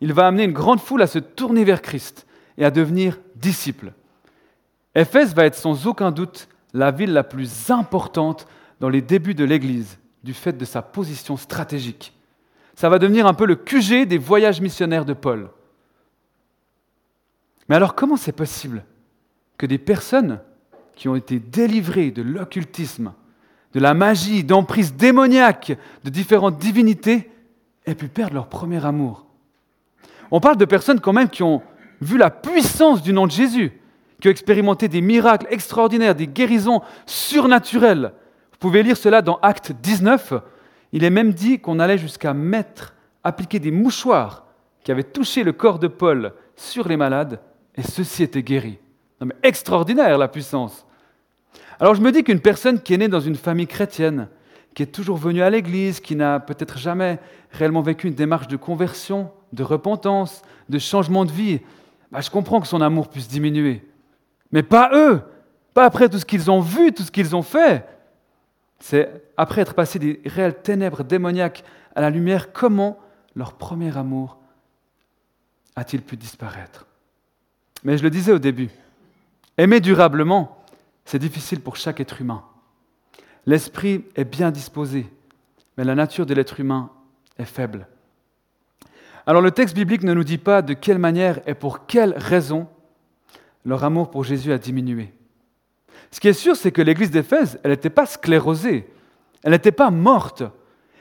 Il 0.00 0.12
va 0.12 0.26
amener 0.26 0.44
une 0.44 0.52
grande 0.52 0.80
foule 0.80 1.02
à 1.02 1.06
se 1.06 1.18
tourner 1.18 1.64
vers 1.64 1.82
Christ 1.82 2.26
et 2.60 2.64
à 2.64 2.70
devenir 2.70 3.18
disciple. 3.34 3.92
Éphèse 4.94 5.34
va 5.34 5.46
être 5.46 5.56
sans 5.56 5.86
aucun 5.86 6.12
doute 6.12 6.46
la 6.74 6.90
ville 6.92 7.12
la 7.12 7.24
plus 7.24 7.70
importante 7.70 8.46
dans 8.78 8.90
les 8.90 9.00
débuts 9.00 9.34
de 9.34 9.44
l'Église, 9.44 9.98
du 10.22 10.34
fait 10.34 10.52
de 10.52 10.64
sa 10.64 10.82
position 10.82 11.36
stratégique. 11.36 12.12
Ça 12.74 12.88
va 12.88 12.98
devenir 12.98 13.26
un 13.26 13.34
peu 13.34 13.46
le 13.46 13.56
QG 13.56 14.06
des 14.06 14.18
voyages 14.18 14.60
missionnaires 14.60 15.06
de 15.06 15.14
Paul. 15.14 15.48
Mais 17.68 17.76
alors 17.76 17.94
comment 17.94 18.16
c'est 18.16 18.32
possible 18.32 18.84
que 19.56 19.66
des 19.66 19.78
personnes 19.78 20.40
qui 20.94 21.08
ont 21.08 21.16
été 21.16 21.38
délivrées 21.38 22.10
de 22.10 22.22
l'occultisme, 22.22 23.14
de 23.72 23.80
la 23.80 23.94
magie, 23.94 24.44
d'emprise 24.44 24.94
démoniaque, 24.94 25.78
de 26.04 26.10
différentes 26.10 26.58
divinités, 26.58 27.30
aient 27.86 27.94
pu 27.94 28.08
perdre 28.08 28.34
leur 28.34 28.48
premier 28.48 28.84
amour? 28.84 29.24
On 30.30 30.40
parle 30.40 30.58
de 30.58 30.64
personnes 30.64 31.00
quand 31.00 31.12
même 31.12 31.30
qui 31.30 31.42
ont 31.42 31.62
vu 32.00 32.18
la 32.18 32.30
puissance 32.30 33.02
du 33.02 33.12
nom 33.12 33.26
de 33.26 33.32
Jésus, 33.32 33.72
qui 34.20 34.28
ont 34.28 34.30
expérimenté 34.30 34.88
des 34.88 35.00
miracles 35.00 35.46
extraordinaires, 35.50 36.14
des 36.14 36.26
guérisons 36.26 36.82
surnaturelles. 37.06 38.12
Vous 38.52 38.58
pouvez 38.58 38.82
lire 38.82 38.96
cela 38.96 39.22
dans 39.22 39.38
Acte 39.42 39.72
19. 39.72 40.34
Il 40.92 41.04
est 41.04 41.10
même 41.10 41.32
dit 41.32 41.58
qu'on 41.58 41.78
allait 41.78 41.98
jusqu'à 41.98 42.34
mettre, 42.34 42.94
appliquer 43.24 43.58
des 43.58 43.70
mouchoirs 43.70 44.46
qui 44.84 44.92
avaient 44.92 45.04
touché 45.04 45.42
le 45.44 45.52
corps 45.52 45.78
de 45.78 45.88
Paul 45.88 46.32
sur 46.56 46.88
les 46.88 46.96
malades, 46.96 47.40
et 47.76 47.82
ceux-ci 47.82 48.22
étaient 48.22 48.42
guéris. 48.42 48.78
Non, 49.20 49.26
mais 49.26 49.36
extraordinaire 49.42 50.18
la 50.18 50.28
puissance. 50.28 50.86
Alors 51.78 51.94
je 51.94 52.00
me 52.00 52.12
dis 52.12 52.24
qu'une 52.24 52.40
personne 52.40 52.80
qui 52.80 52.94
est 52.94 52.98
née 52.98 53.08
dans 53.08 53.20
une 53.20 53.36
famille 53.36 53.66
chrétienne, 53.66 54.28
qui 54.74 54.82
est 54.82 54.86
toujours 54.86 55.16
venue 55.16 55.42
à 55.42 55.50
l'église, 55.50 56.00
qui 56.00 56.16
n'a 56.16 56.40
peut-être 56.40 56.78
jamais 56.78 57.18
réellement 57.50 57.82
vécu 57.82 58.06
une 58.06 58.14
démarche 58.14 58.48
de 58.48 58.56
conversion, 58.56 59.30
de 59.52 59.62
repentance, 59.62 60.42
de 60.68 60.78
changement 60.78 61.24
de 61.24 61.32
vie, 61.32 61.60
bah, 62.10 62.20
je 62.20 62.30
comprends 62.30 62.60
que 62.60 62.66
son 62.66 62.80
amour 62.80 63.08
puisse 63.08 63.28
diminuer. 63.28 63.86
Mais 64.52 64.62
pas 64.62 64.90
eux, 64.92 65.22
pas 65.74 65.84
après 65.84 66.08
tout 66.08 66.18
ce 66.18 66.24
qu'ils 66.24 66.50
ont 66.50 66.60
vu, 66.60 66.92
tout 66.92 67.02
ce 67.02 67.10
qu'ils 67.10 67.36
ont 67.36 67.42
fait. 67.42 67.86
C'est 68.80 69.22
après 69.36 69.60
être 69.62 69.74
passé 69.74 69.98
des 69.98 70.20
réelles 70.26 70.60
ténèbres 70.62 71.04
démoniaques 71.04 71.64
à 71.94 72.00
la 72.00 72.10
lumière, 72.10 72.52
comment 72.52 72.98
leur 73.34 73.54
premier 73.54 73.96
amour 73.96 74.38
a-t-il 75.76 76.02
pu 76.02 76.16
disparaître? 76.16 76.86
Mais 77.84 77.96
je 77.96 78.02
le 78.02 78.10
disais 78.10 78.32
au 78.32 78.38
début, 78.38 78.70
aimer 79.56 79.80
durablement, 79.80 80.64
c'est 81.04 81.18
difficile 81.18 81.60
pour 81.60 81.76
chaque 81.76 82.00
être 82.00 82.20
humain. 82.20 82.42
L'esprit 83.46 84.04
est 84.16 84.24
bien 84.24 84.50
disposé, 84.50 85.06
mais 85.76 85.84
la 85.84 85.94
nature 85.94 86.26
de 86.26 86.34
l'être 86.34 86.60
humain 86.60 86.90
est 87.38 87.44
faible. 87.44 87.86
Alors 89.26 89.42
le 89.42 89.50
texte 89.50 89.74
biblique 89.74 90.02
ne 90.02 90.14
nous 90.14 90.24
dit 90.24 90.38
pas 90.38 90.62
de 90.62 90.72
quelle 90.72 90.98
manière 90.98 91.40
et 91.46 91.54
pour 91.54 91.86
quelle 91.86 92.14
raison 92.16 92.68
leur 93.64 93.84
amour 93.84 94.10
pour 94.10 94.24
Jésus 94.24 94.52
a 94.52 94.58
diminué. 94.58 95.12
Ce 96.10 96.20
qui 96.20 96.28
est 96.28 96.32
sûr, 96.32 96.56
c'est 96.56 96.72
que 96.72 96.82
l'église 96.82 97.10
d'Éphèse, 97.10 97.60
elle 97.62 97.70
n'était 97.70 97.90
pas 97.90 98.06
sclérosée, 98.06 98.88
elle 99.42 99.52
n'était 99.52 99.72
pas 99.72 99.90
morte. 99.90 100.42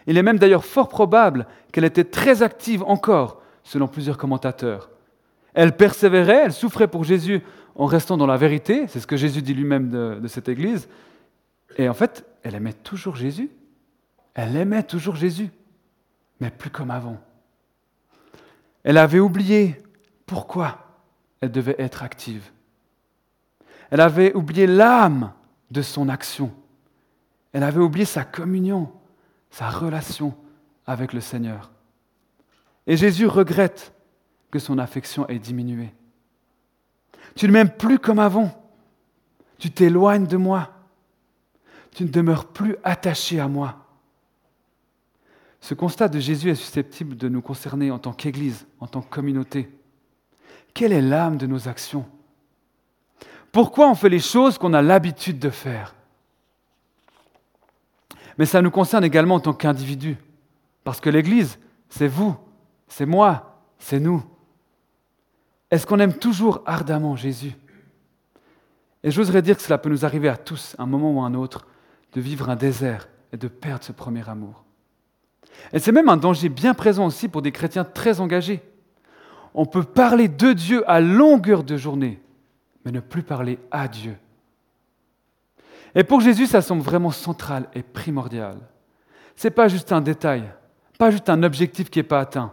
Il 0.08 0.18
est 0.18 0.24
même 0.24 0.40
d'ailleurs 0.40 0.66
fort 0.66 0.90
probable 0.90 1.48
qu'elle 1.72 1.86
était 1.86 2.04
très 2.04 2.44
active 2.44 2.84
encore, 2.84 3.42
selon 3.64 3.88
plusieurs 3.88 4.18
commentateurs. 4.18 4.90
Elle 5.54 5.76
persévérait, 5.76 6.44
elle 6.46 6.54
souffrait 6.54 6.88
pour 6.88 7.04
Jésus 7.04 7.42
en 7.76 7.86
restant 7.86 8.18
dans 8.18 8.28
la 8.28 8.38
vérité, 8.38 8.88
c'est 8.88 9.00
ce 9.00 9.08
que 9.08 9.18
Jésus 9.18 9.42
dit 9.42 9.54
lui-même 9.54 9.90
de, 9.90 10.20
de 10.22 10.28
cette 10.28 10.50
église. 10.50 10.90
Et 11.78 11.88
en 11.88 11.94
fait, 11.94 12.26
elle 12.44 12.56
aimait 12.56 12.74
toujours 12.74 13.16
Jésus. 13.16 13.50
Elle 14.34 14.56
aimait 14.56 14.84
toujours 14.84 15.16
Jésus, 15.16 15.50
mais 16.40 16.50
plus 16.52 16.70
comme 16.70 16.92
avant. 16.92 17.18
Elle 18.83 18.98
avait 18.98 19.19
oublié 19.19 19.81
pourquoi 20.25 20.79
elle 21.41 21.51
devait 21.51 21.75
être 21.79 22.03
active. 22.03 22.51
Elle 23.91 24.01
avait 24.01 24.33
oublié 24.33 24.67
l'âme 24.67 25.33
de 25.71 25.81
son 25.81 26.09
action. 26.09 26.51
Elle 27.53 27.63
avait 27.63 27.81
oublié 27.81 28.05
sa 28.05 28.24
communion, 28.24 28.91
sa 29.50 29.69
relation 29.69 30.36
avec 30.86 31.13
le 31.13 31.21
Seigneur. 31.21 31.71
Et 32.88 32.98
Jésus 32.98 33.27
regrette 33.27 33.93
que 34.51 34.59
son 34.59 34.77
affection 34.77 35.27
ait 35.27 35.39
diminué. 35.39 35.93
Tu 37.36 37.48
ne 37.48 37.51
m'aimes 37.51 37.69
plus 37.69 38.00
comme 38.00 38.19
avant. 38.19 38.51
Tu 39.57 39.71
t'éloignes 39.71 40.27
de 40.27 40.38
moi. 40.38 40.71
Tu 41.91 42.03
ne 42.03 42.09
demeures 42.09 42.48
plus 42.48 42.75
attaché 42.83 43.39
à 43.39 43.48
moi. 43.48 43.88
Ce 45.62 45.74
constat 45.74 46.08
de 46.08 46.20
Jésus 46.20 46.50
est 46.50 46.56
susceptible 46.56 47.18
de 47.18 47.28
nous 47.30 47.42
concerner 47.42 47.92
en 47.92 48.00
tant 48.00 48.13
qu'Église, 48.13 48.66
en 48.80 48.88
tant 48.88 49.01
que 49.01 49.10
communauté. 49.10 49.70
Quelle 50.74 50.94
est 50.94 51.01
l'âme 51.01 51.38
de 51.38 51.48
nos 51.48 51.68
actions? 51.68 52.06
Pourquoi 53.51 53.89
on 53.89 53.96
fait 53.96 54.10
les 54.10 54.20
choses 54.20 54.58
qu'on 54.58 54.74
a 54.74 54.82
l'habitude 54.82 55.39
de 55.39 55.50
faire? 55.50 55.96
Mais 58.38 58.46
ça 58.46 58.62
nous 58.62 58.72
concerne 58.72 59.04
également 59.04 59.36
en 59.36 59.39
tant 59.42 59.54
qu'individu, 59.54 60.18
parce 60.84 61.01
que 61.01 61.10
l'Église, 61.10 61.60
c'est 61.89 62.08
vous, 62.08 62.38
c'est 62.88 63.06
moi, 63.06 63.62
c'est 63.80 64.00
nous. 64.00 64.24
Est-ce 65.70 65.86
qu'on 65.86 66.00
aime 66.00 66.18
toujours 66.18 66.62
ardemment 66.66 67.16
Jésus? 67.16 67.54
Et 69.04 69.12
j'oserais 69.12 69.42
dire 69.42 69.58
que 69.58 69.63
cela 69.63 69.78
peut 69.78 69.89
nous 69.89 70.06
arriver 70.06 70.30
à 70.30 70.38
tous, 70.38 70.75
un 70.80 70.86
moment 70.86 71.12
ou 71.12 71.22
un 71.22 71.34
autre, 71.34 71.68
de 72.13 72.22
vivre 72.22 72.50
un 72.50 72.56
désert 72.56 73.10
et 73.34 73.38
de 73.38 73.48
perdre 73.48 73.84
ce 73.84 73.92
premier 73.92 74.28
amour. 74.30 74.63
Et 75.74 75.80
c'est 75.80 75.92
même 75.92 76.10
un 76.10 76.18
danger 76.18 76.50
bien 76.50 76.74
présent 76.74 77.06
aussi 77.06 77.28
pour 77.28 77.42
des 77.42 77.51
chrétiens 77.51 77.84
très 77.84 78.20
engagés. 78.20 78.62
On 79.54 79.66
peut 79.66 79.84
parler 79.84 80.28
de 80.28 80.54
Dieu 80.54 80.84
à 80.89 81.00
longueur 81.00 81.63
de 81.63 81.78
journée, 81.78 82.22
mais 82.86 82.92
ne 82.92 83.00
plus 83.00 83.24
parler 83.24 83.60
à 83.72 83.88
Dieu. 83.88 84.16
Et 85.96 86.04
pour 86.04 86.22
Jésus, 86.22 86.46
ça 86.46 86.62
semble 86.62 86.82
vraiment 86.82 87.12
central 87.12 87.68
et 87.74 87.82
primordial. 87.82 88.58
Ce 89.36 89.48
n'est 89.48 89.51
pas 89.51 89.68
juste 89.68 89.92
un 89.92 90.01
détail, 90.01 90.44
pas 90.98 91.12
juste 91.12 91.30
un 91.30 91.44
objectif 91.44 91.89
qui 91.89 92.00
n'est 92.00 92.04
pas 92.04 92.20
atteint, 92.20 92.51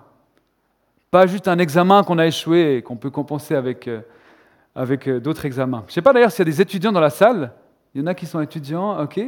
pas 1.11 1.27
juste 1.27 1.49
un 1.49 1.59
examen 1.59 2.03
qu'on 2.03 2.19
a 2.19 2.27
échoué 2.27 2.77
et 2.77 2.83
qu'on 2.83 2.97
peut 2.97 3.11
compenser 3.11 3.55
avec, 3.55 3.89
euh, 3.89 4.01
avec 4.75 5.09
euh, 5.09 5.21
d'autres 5.21 5.45
examens. 5.45 5.83
Je 5.87 5.91
ne 5.91 5.95
sais 5.95 6.03
pas 6.03 6.13
d'ailleurs 6.13 6.31
s'il 6.31 6.47
y 6.47 6.49
a 6.49 6.53
des 6.53 6.61
étudiants 6.61 6.93
dans 6.93 7.01
la 7.01 7.11
salle. 7.11 7.53
Il 7.95 8.01
y 8.01 8.05
en 8.05 8.07
a 8.07 8.15
qui 8.15 8.27
sont 8.27 8.41
étudiants, 8.41 9.03
ok, 9.03 9.21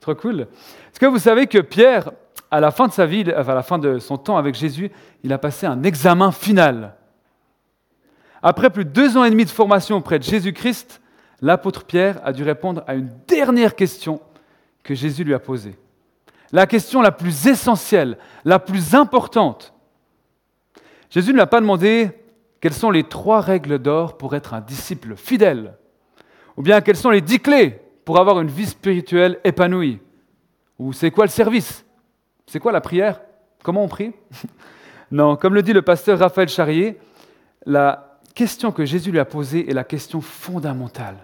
trop 0.00 0.14
cool. 0.14 0.40
Est-ce 0.42 1.00
que 1.00 1.06
vous 1.06 1.18
savez 1.18 1.46
que 1.46 1.58
Pierre, 1.58 2.10
à 2.56 2.60
la 2.60 2.70
fin 2.70 2.86
de 2.86 2.92
sa 2.92 3.04
vie, 3.04 3.30
à 3.30 3.42
la 3.42 3.62
fin 3.62 3.78
de 3.78 3.98
son 3.98 4.16
temps 4.16 4.38
avec 4.38 4.54
Jésus, 4.54 4.90
il 5.22 5.30
a 5.30 5.36
passé 5.36 5.66
un 5.66 5.82
examen 5.82 6.32
final. 6.32 6.94
Après 8.42 8.70
plus 8.70 8.86
de 8.86 8.90
deux 8.90 9.18
ans 9.18 9.24
et 9.24 9.30
demi 9.30 9.44
de 9.44 9.50
formation 9.50 9.98
auprès 9.98 10.18
de 10.18 10.24
Jésus-Christ, 10.24 11.02
l'apôtre 11.42 11.84
Pierre 11.84 12.18
a 12.24 12.32
dû 12.32 12.44
répondre 12.44 12.82
à 12.86 12.94
une 12.94 13.10
dernière 13.28 13.76
question 13.76 14.22
que 14.82 14.94
Jésus 14.94 15.22
lui 15.22 15.34
a 15.34 15.38
posée. 15.38 15.76
La 16.50 16.66
question 16.66 17.02
la 17.02 17.12
plus 17.12 17.46
essentielle, 17.46 18.16
la 18.46 18.58
plus 18.58 18.94
importante. 18.94 19.74
Jésus 21.10 21.32
ne 21.32 21.34
lui 21.34 21.42
a 21.42 21.46
pas 21.46 21.60
demandé 21.60 22.08
quelles 22.62 22.72
sont 22.72 22.90
les 22.90 23.04
trois 23.04 23.42
règles 23.42 23.78
d'or 23.78 24.16
pour 24.16 24.34
être 24.34 24.54
un 24.54 24.62
disciple 24.62 25.14
fidèle, 25.14 25.74
ou 26.56 26.62
bien 26.62 26.80
quelles 26.80 26.96
sont 26.96 27.10
les 27.10 27.20
dix 27.20 27.40
clés 27.40 27.82
pour 28.06 28.18
avoir 28.18 28.40
une 28.40 28.48
vie 28.48 28.64
spirituelle 28.64 29.40
épanouie, 29.44 30.00
ou 30.78 30.94
c'est 30.94 31.10
quoi 31.10 31.26
le 31.26 31.30
service, 31.30 31.85
c'est 32.46 32.60
quoi 32.60 32.72
la 32.72 32.80
prière? 32.80 33.20
Comment 33.62 33.84
on 33.84 33.88
prie? 33.88 34.12
Non, 35.12 35.36
comme 35.36 35.54
le 35.54 35.62
dit 35.62 35.72
le 35.72 35.82
pasteur 35.82 36.18
Raphaël 36.18 36.48
Charrier, 36.48 36.98
la 37.64 38.18
question 38.34 38.72
que 38.72 38.84
Jésus 38.84 39.12
lui 39.12 39.20
a 39.20 39.24
posée 39.24 39.70
est 39.70 39.72
la 39.72 39.84
question 39.84 40.20
fondamentale, 40.20 41.16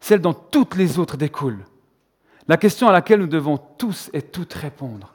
celle 0.00 0.20
dont 0.20 0.34
toutes 0.34 0.74
les 0.74 0.98
autres 0.98 1.16
découlent, 1.16 1.64
la 2.48 2.56
question 2.56 2.88
à 2.88 2.92
laquelle 2.92 3.20
nous 3.20 3.28
devons 3.28 3.58
tous 3.78 4.10
et 4.12 4.22
toutes 4.22 4.54
répondre, 4.54 5.14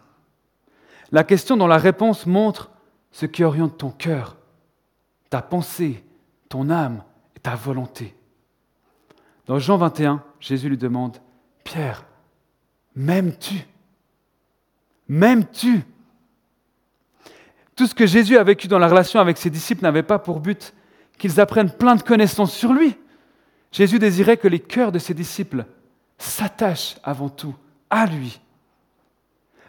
la 1.11 1.25
question 1.25 1.57
dont 1.57 1.67
la 1.67 1.77
réponse 1.77 2.25
montre 2.25 2.71
ce 3.11 3.25
qui 3.25 3.43
oriente 3.43 3.77
ton 3.77 3.91
cœur, 3.91 4.37
ta 5.29 5.41
pensée, 5.41 6.01
ton 6.47 6.69
âme 6.69 7.03
et 7.35 7.41
ta 7.41 7.55
volonté. 7.55 8.15
Dans 9.47 9.59
Jean 9.59 9.75
21, 9.75 10.23
Jésus 10.39 10.69
lui 10.69 10.77
demande, 10.77 11.17
Pierre, 11.65 12.05
m'aimes-tu? 12.95 13.65
M'aimes-tu? 15.07 15.83
Tout 17.75 17.87
ce 17.87 17.95
que 17.95 18.05
Jésus 18.05 18.37
a 18.37 18.43
vécu 18.43 18.67
dans 18.67 18.79
la 18.79 18.87
relation 18.87 19.19
avec 19.19 19.37
ses 19.37 19.49
disciples 19.49 19.83
n'avait 19.83 20.03
pas 20.03 20.19
pour 20.19 20.39
but 20.39 20.73
qu'ils 21.17 21.39
apprennent 21.39 21.71
plein 21.71 21.95
de 21.95 22.01
connaissances 22.01 22.53
sur 22.53 22.73
lui. 22.73 22.95
Jésus 23.71 23.99
désirait 23.99 24.37
que 24.37 24.47
les 24.47 24.59
cœurs 24.59 24.91
de 24.91 24.99
ses 24.99 25.13
disciples 25.13 25.65
s'attachent 26.17 26.95
avant 27.03 27.29
tout 27.29 27.55
à 27.89 28.05
lui. 28.05 28.39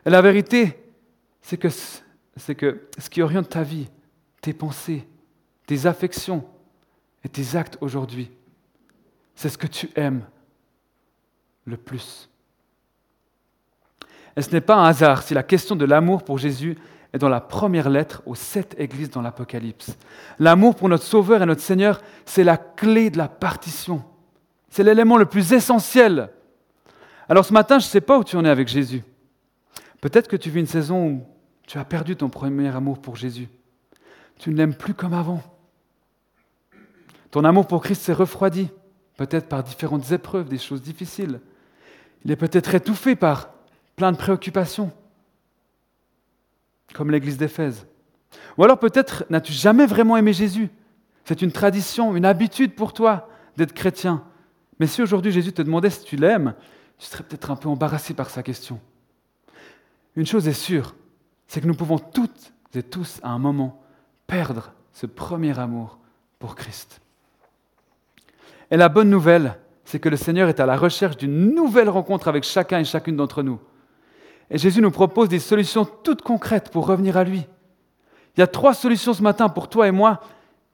Et 0.04 0.10
la 0.10 0.22
vérité, 0.22 0.78
c'est 1.40 1.56
que, 1.56 1.68
c'est 2.36 2.54
que 2.54 2.86
ce 2.98 3.10
qui 3.10 3.22
oriente 3.22 3.48
ta 3.48 3.62
vie, 3.62 3.88
tes 4.40 4.52
pensées, 4.52 5.06
tes 5.66 5.86
affections 5.86 6.44
et 7.24 7.28
tes 7.28 7.56
actes 7.56 7.78
aujourd'hui, 7.80 8.30
c'est 9.34 9.48
ce 9.48 9.58
que 9.58 9.66
tu 9.66 9.90
aimes 9.96 10.24
le 11.64 11.76
plus. 11.76 12.30
Et 14.36 14.42
ce 14.42 14.50
n'est 14.50 14.60
pas 14.60 14.76
un 14.76 14.84
hasard 14.84 15.22
si 15.22 15.34
la 15.34 15.42
question 15.42 15.76
de 15.76 15.84
l'amour 15.84 16.22
pour 16.22 16.38
Jésus 16.38 16.76
est 17.12 17.18
dans 17.18 17.28
la 17.28 17.40
première 17.40 17.88
lettre 17.88 18.22
aux 18.26 18.34
sept 18.34 18.74
églises 18.78 19.10
dans 19.10 19.22
l'Apocalypse. 19.22 19.96
L'amour 20.38 20.74
pour 20.74 20.88
notre 20.88 21.04
Sauveur 21.04 21.42
et 21.42 21.46
notre 21.46 21.62
Seigneur, 21.62 22.02
c'est 22.26 22.44
la 22.44 22.58
clé 22.58 23.10
de 23.10 23.18
la 23.18 23.28
partition. 23.28 24.04
C'est 24.68 24.84
l'élément 24.84 25.16
le 25.16 25.26
plus 25.26 25.52
essentiel. 25.52 26.28
Alors 27.28 27.44
ce 27.44 27.52
matin, 27.52 27.78
je 27.78 27.86
ne 27.86 27.90
sais 27.90 28.00
pas 28.00 28.18
où 28.18 28.24
tu 28.24 28.36
en 28.36 28.44
es 28.44 28.50
avec 28.50 28.68
Jésus. 28.68 29.02
Peut-être 30.00 30.28
que 30.28 30.36
tu 30.36 30.50
vis 30.50 30.60
une 30.60 30.66
saison 30.66 31.06
où 31.06 31.26
tu 31.66 31.78
as 31.78 31.84
perdu 31.84 32.14
ton 32.14 32.28
premier 32.28 32.68
amour 32.68 33.00
pour 33.00 33.16
Jésus. 33.16 33.48
Tu 34.38 34.50
ne 34.50 34.56
l'aimes 34.56 34.74
plus 34.74 34.94
comme 34.94 35.14
avant. 35.14 35.42
Ton 37.30 37.44
amour 37.44 37.66
pour 37.66 37.82
Christ 37.82 38.02
s'est 38.02 38.12
refroidi, 38.12 38.68
peut-être 39.16 39.48
par 39.48 39.62
différentes 39.62 40.12
épreuves, 40.12 40.48
des 40.48 40.58
choses 40.58 40.82
difficiles. 40.82 41.40
Il 42.24 42.30
est 42.30 42.36
peut-être 42.36 42.74
étouffé 42.74 43.16
par 43.16 43.48
plein 43.96 44.12
de 44.12 44.16
préoccupations, 44.16 44.92
comme 46.92 47.10
l'église 47.10 47.38
d'Éphèse. 47.38 47.86
Ou 48.58 48.64
alors 48.64 48.78
peut-être 48.78 49.24
n'as-tu 49.30 49.52
jamais 49.52 49.86
vraiment 49.86 50.16
aimé 50.16 50.32
Jésus. 50.32 50.68
C'est 51.24 51.42
une 51.42 51.52
tradition, 51.52 52.14
une 52.14 52.24
habitude 52.24 52.74
pour 52.74 52.92
toi 52.92 53.28
d'être 53.56 53.72
chrétien. 53.72 54.22
Mais 54.78 54.86
si 54.86 55.02
aujourd'hui 55.02 55.32
Jésus 55.32 55.52
te 55.52 55.62
demandait 55.62 55.90
si 55.90 56.04
tu 56.04 56.16
l'aimes, 56.16 56.54
tu 56.98 57.06
serais 57.06 57.24
peut-être 57.24 57.50
un 57.50 57.56
peu 57.56 57.68
embarrassé 57.68 58.14
par 58.14 58.30
sa 58.30 58.42
question. 58.42 58.80
Une 60.14 60.26
chose 60.26 60.46
est 60.48 60.52
sûre, 60.52 60.94
c'est 61.46 61.60
que 61.60 61.66
nous 61.66 61.74
pouvons 61.74 61.98
toutes 61.98 62.52
et 62.74 62.82
tous 62.82 63.20
à 63.22 63.30
un 63.30 63.38
moment 63.38 63.82
perdre 64.26 64.72
ce 64.92 65.06
premier 65.06 65.58
amour 65.58 65.98
pour 66.38 66.54
Christ. 66.54 67.00
Et 68.70 68.76
la 68.76 68.88
bonne 68.88 69.10
nouvelle, 69.10 69.58
c'est 69.84 70.00
que 70.00 70.08
le 70.08 70.16
Seigneur 70.16 70.48
est 70.48 70.60
à 70.60 70.66
la 70.66 70.76
recherche 70.76 71.16
d'une 71.16 71.54
nouvelle 71.54 71.88
rencontre 71.88 72.28
avec 72.28 72.44
chacun 72.44 72.80
et 72.80 72.84
chacune 72.84 73.16
d'entre 73.16 73.42
nous. 73.42 73.60
Et 74.50 74.58
Jésus 74.58 74.80
nous 74.80 74.90
propose 74.90 75.28
des 75.28 75.38
solutions 75.38 75.84
toutes 75.84 76.22
concrètes 76.22 76.70
pour 76.70 76.86
revenir 76.86 77.16
à 77.16 77.24
lui. 77.24 77.46
Il 78.36 78.40
y 78.40 78.42
a 78.42 78.46
trois 78.46 78.74
solutions 78.74 79.14
ce 79.14 79.22
matin 79.22 79.48
pour 79.48 79.68
toi 79.68 79.88
et 79.88 79.92
moi 79.92 80.20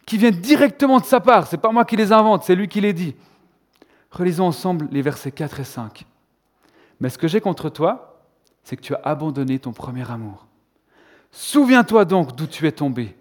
qui 0.07 0.19
viennent 0.19 0.41
directement 0.41 0.99
de 0.99 1.05
sa 1.05 1.21
part. 1.21 1.47
Ce 1.47 1.55
n'est 1.55 1.63
pas 1.63 1.73
moi 1.73 1.85
qui 1.85 1.97
les 1.97 2.13
invente, 2.13 2.43
c'est 2.43 2.55
lui 2.55 2.69
qui 2.69 2.81
les 2.81 2.93
dit. 2.93 3.15
Relisons 4.11 4.47
ensemble 4.47 4.89
les 4.91 5.01
versets 5.01 5.31
4 5.31 5.61
et 5.61 5.65
5. 5.65 6.05
Mais 7.01 7.09
ce 7.09 7.19
que 7.19 7.29
j'ai 7.29 7.41
contre 7.41 7.71
toi, 7.71 8.21
c'est 8.63 8.77
que 8.77 8.83
tu 8.83 8.95
as 8.95 9.01
abandonné 9.05 9.59
ton 9.59 9.73
premier 9.73 10.09
amour. 10.11 10.47
Souviens-toi 11.31 12.05
donc 12.05 12.37
d'où 12.37 12.47
tu 12.47 12.67
es 12.67 12.73
tombé. 12.73 13.17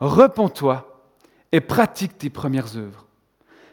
Repends-toi 0.00 1.00
et 1.50 1.60
pratique 1.60 2.18
tes 2.18 2.30
premières 2.30 2.76
œuvres. 2.76 3.06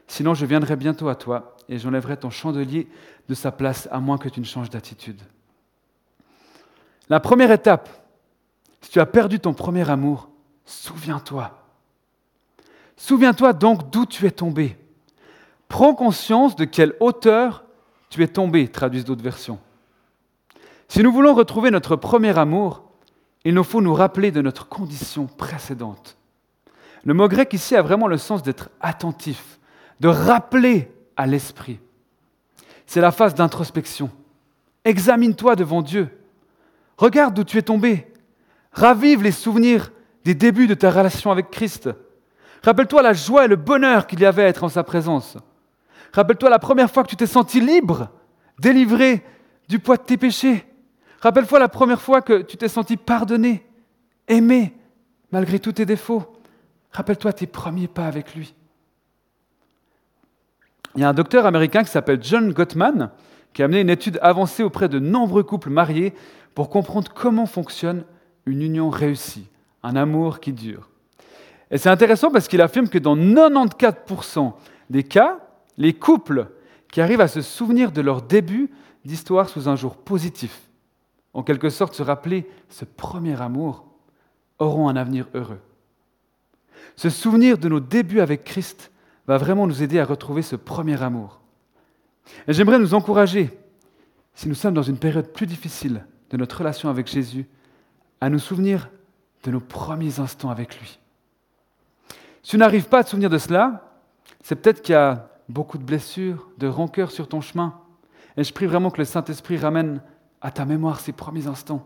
Sinon, 0.07 0.33
je 0.33 0.45
viendrai 0.45 0.75
bientôt 0.75 1.09
à 1.09 1.15
toi 1.15 1.55
et 1.67 1.77
j'enlèverai 1.77 2.17
ton 2.17 2.29
chandelier 2.29 2.87
de 3.27 3.33
sa 3.33 3.51
place 3.51 3.87
à 3.91 3.99
moins 3.99 4.17
que 4.17 4.29
tu 4.29 4.39
ne 4.39 4.45
changes 4.45 4.69
d'attitude. 4.69 5.21
La 7.09 7.19
première 7.19 7.51
étape, 7.51 7.89
si 8.81 8.91
tu 8.91 8.99
as 8.99 9.05
perdu 9.05 9.39
ton 9.39 9.53
premier 9.53 9.89
amour, 9.89 10.29
souviens-toi. 10.65 11.51
Souviens-toi 12.97 13.53
donc 13.53 13.89
d'où 13.89 14.05
tu 14.05 14.25
es 14.25 14.31
tombé. 14.31 14.77
Prends 15.67 15.95
conscience 15.95 16.55
de 16.55 16.65
quelle 16.65 16.95
hauteur 16.99 17.63
tu 18.09 18.23
es 18.23 18.27
tombé, 18.27 18.67
traduisent 18.67 19.05
d'autres 19.05 19.23
versions. 19.23 19.59
Si 20.87 21.03
nous 21.03 21.11
voulons 21.11 21.33
retrouver 21.33 21.71
notre 21.71 21.95
premier 21.95 22.37
amour, 22.37 22.83
il 23.45 23.53
nous 23.53 23.63
faut 23.63 23.81
nous 23.81 23.93
rappeler 23.93 24.31
de 24.31 24.41
notre 24.41 24.67
condition 24.67 25.27
précédente. 25.27 26.17
Le 27.05 27.13
mot 27.13 27.27
grec 27.27 27.53
ici 27.53 27.75
a 27.75 27.81
vraiment 27.81 28.07
le 28.07 28.17
sens 28.17 28.43
d'être 28.43 28.69
attentif, 28.81 29.59
de 29.99 30.09
rappeler 30.09 30.91
à 31.15 31.25
l'esprit. 31.25 31.79
C'est 32.85 33.01
la 33.01 33.11
phase 33.11 33.35
d'introspection. 33.35 34.09
Examine-toi 34.83 35.55
devant 35.55 35.81
Dieu. 35.81 36.09
Regarde 36.99 37.33
d'où 37.33 37.45
tu 37.45 37.57
es 37.57 37.61
tombé. 37.61 38.11
Ravive 38.73 39.23
les 39.23 39.31
souvenirs 39.31 39.89
des 40.25 40.35
débuts 40.35 40.67
de 40.67 40.73
ta 40.73 40.91
relation 40.91 41.31
avec 41.31 41.49
Christ. 41.49 41.89
Rappelle-toi 42.61 43.01
la 43.01 43.13
joie 43.13 43.45
et 43.45 43.47
le 43.47 43.55
bonheur 43.55 44.05
qu'il 44.05 44.19
y 44.19 44.25
avait 44.25 44.43
à 44.43 44.47
être 44.47 44.65
en 44.65 44.69
sa 44.69 44.83
présence. 44.83 45.37
Rappelle-toi 46.11 46.49
la 46.49 46.59
première 46.59 46.91
fois 46.91 47.03
que 47.03 47.07
tu 47.07 47.15
t'es 47.15 47.25
senti 47.25 47.61
libre, 47.61 48.09
délivré 48.59 49.23
du 49.69 49.79
poids 49.79 49.95
de 49.95 50.01
tes 50.01 50.17
péchés. 50.17 50.65
Rappelle-toi 51.21 51.59
la 51.59 51.69
première 51.69 52.01
fois 52.01 52.21
que 52.21 52.41
tu 52.41 52.57
t'es 52.57 52.67
senti 52.67 52.97
pardonné, 52.97 53.65
aimé, 54.27 54.75
malgré 55.31 55.57
tous 55.57 55.71
tes 55.71 55.85
défauts. 55.85 56.25
Rappelle-toi 56.91 57.31
tes 57.31 57.47
premiers 57.47 57.87
pas 57.87 58.07
avec 58.07 58.35
lui. 58.35 58.53
Il 60.95 61.01
y 61.01 61.05
a 61.05 61.09
un 61.09 61.13
docteur 61.13 61.45
américain 61.45 61.85
qui 61.85 61.91
s'appelle 61.91 62.19
John 62.21 62.51
Gottman 62.51 63.09
qui 63.53 63.61
a 63.61 63.65
amené 63.65 63.81
une 63.81 63.89
étude 63.89 64.19
avancée 64.21 64.63
auprès 64.63 64.89
de 64.89 64.99
nombreux 64.99 65.43
couples 65.43 65.69
mariés 65.69 66.13
pour 66.55 66.69
comprendre 66.69 67.11
comment 67.13 67.45
fonctionne 67.45 68.03
une 68.45 68.61
union 68.61 68.89
réussie, 68.89 69.47
un 69.83 69.95
amour 69.95 70.39
qui 70.39 70.53
dure. 70.53 70.89
Et 71.71 71.77
c'est 71.77 71.89
intéressant 71.89 72.31
parce 72.31 72.47
qu'il 72.47 72.61
affirme 72.61 72.89
que 72.89 72.97
dans 72.97 73.15
94% 73.15 74.53
des 74.89 75.03
cas, 75.03 75.39
les 75.77 75.93
couples 75.93 76.47
qui 76.91 77.01
arrivent 77.01 77.21
à 77.21 77.27
se 77.27 77.41
souvenir 77.41 77.91
de 77.91 78.01
leur 78.01 78.21
début 78.21 78.71
d'histoire 79.05 79.49
sous 79.49 79.69
un 79.69 79.75
jour 79.75 79.95
positif, 79.95 80.61
en 81.33 81.43
quelque 81.43 81.69
sorte 81.69 81.93
se 81.93 82.03
rappeler 82.03 82.49
ce 82.69 82.85
premier 82.85 83.39
amour, 83.41 83.85
auront 84.57 84.89
un 84.89 84.95
avenir 84.95 85.27
heureux. 85.33 85.59
Se 86.95 87.09
souvenir 87.09 87.57
de 87.57 87.69
nos 87.69 87.79
débuts 87.79 88.19
avec 88.19 88.43
Christ 88.43 88.91
va 89.27 89.37
vraiment 89.37 89.67
nous 89.67 89.83
aider 89.83 89.99
à 89.99 90.05
retrouver 90.05 90.41
ce 90.41 90.55
premier 90.55 91.01
amour. 91.01 91.38
Et 92.47 92.53
j'aimerais 92.53 92.79
nous 92.79 92.93
encourager, 92.93 93.49
si 94.33 94.47
nous 94.47 94.55
sommes 94.55 94.73
dans 94.73 94.83
une 94.83 94.97
période 94.97 95.31
plus 95.31 95.45
difficile 95.45 96.05
de 96.29 96.37
notre 96.37 96.57
relation 96.57 96.89
avec 96.89 97.07
Jésus, 97.07 97.47
à 98.21 98.29
nous 98.29 98.39
souvenir 98.39 98.89
de 99.43 99.51
nos 99.51 99.59
premiers 99.59 100.19
instants 100.19 100.49
avec 100.49 100.79
lui. 100.79 100.99
Si 102.43 102.51
tu 102.51 102.57
n'arrives 102.57 102.87
pas 102.87 102.99
à 102.99 103.03
te 103.03 103.09
souvenir 103.09 103.29
de 103.29 103.37
cela, 103.37 103.93
c'est 104.43 104.55
peut-être 104.55 104.81
qu'il 104.81 104.93
y 104.93 104.97
a 104.97 105.29
beaucoup 105.47 105.77
de 105.77 105.83
blessures, 105.83 106.49
de 106.57 106.67
rancœurs 106.67 107.11
sur 107.11 107.27
ton 107.27 107.41
chemin. 107.41 107.75
Et 108.37 108.43
je 108.43 108.53
prie 108.53 108.65
vraiment 108.65 108.91
que 108.91 108.99
le 108.99 109.05
Saint-Esprit 109.05 109.57
ramène 109.57 110.01
à 110.41 110.51
ta 110.51 110.65
mémoire 110.65 110.99
ces 110.99 111.11
premiers 111.11 111.47
instants. 111.47 111.85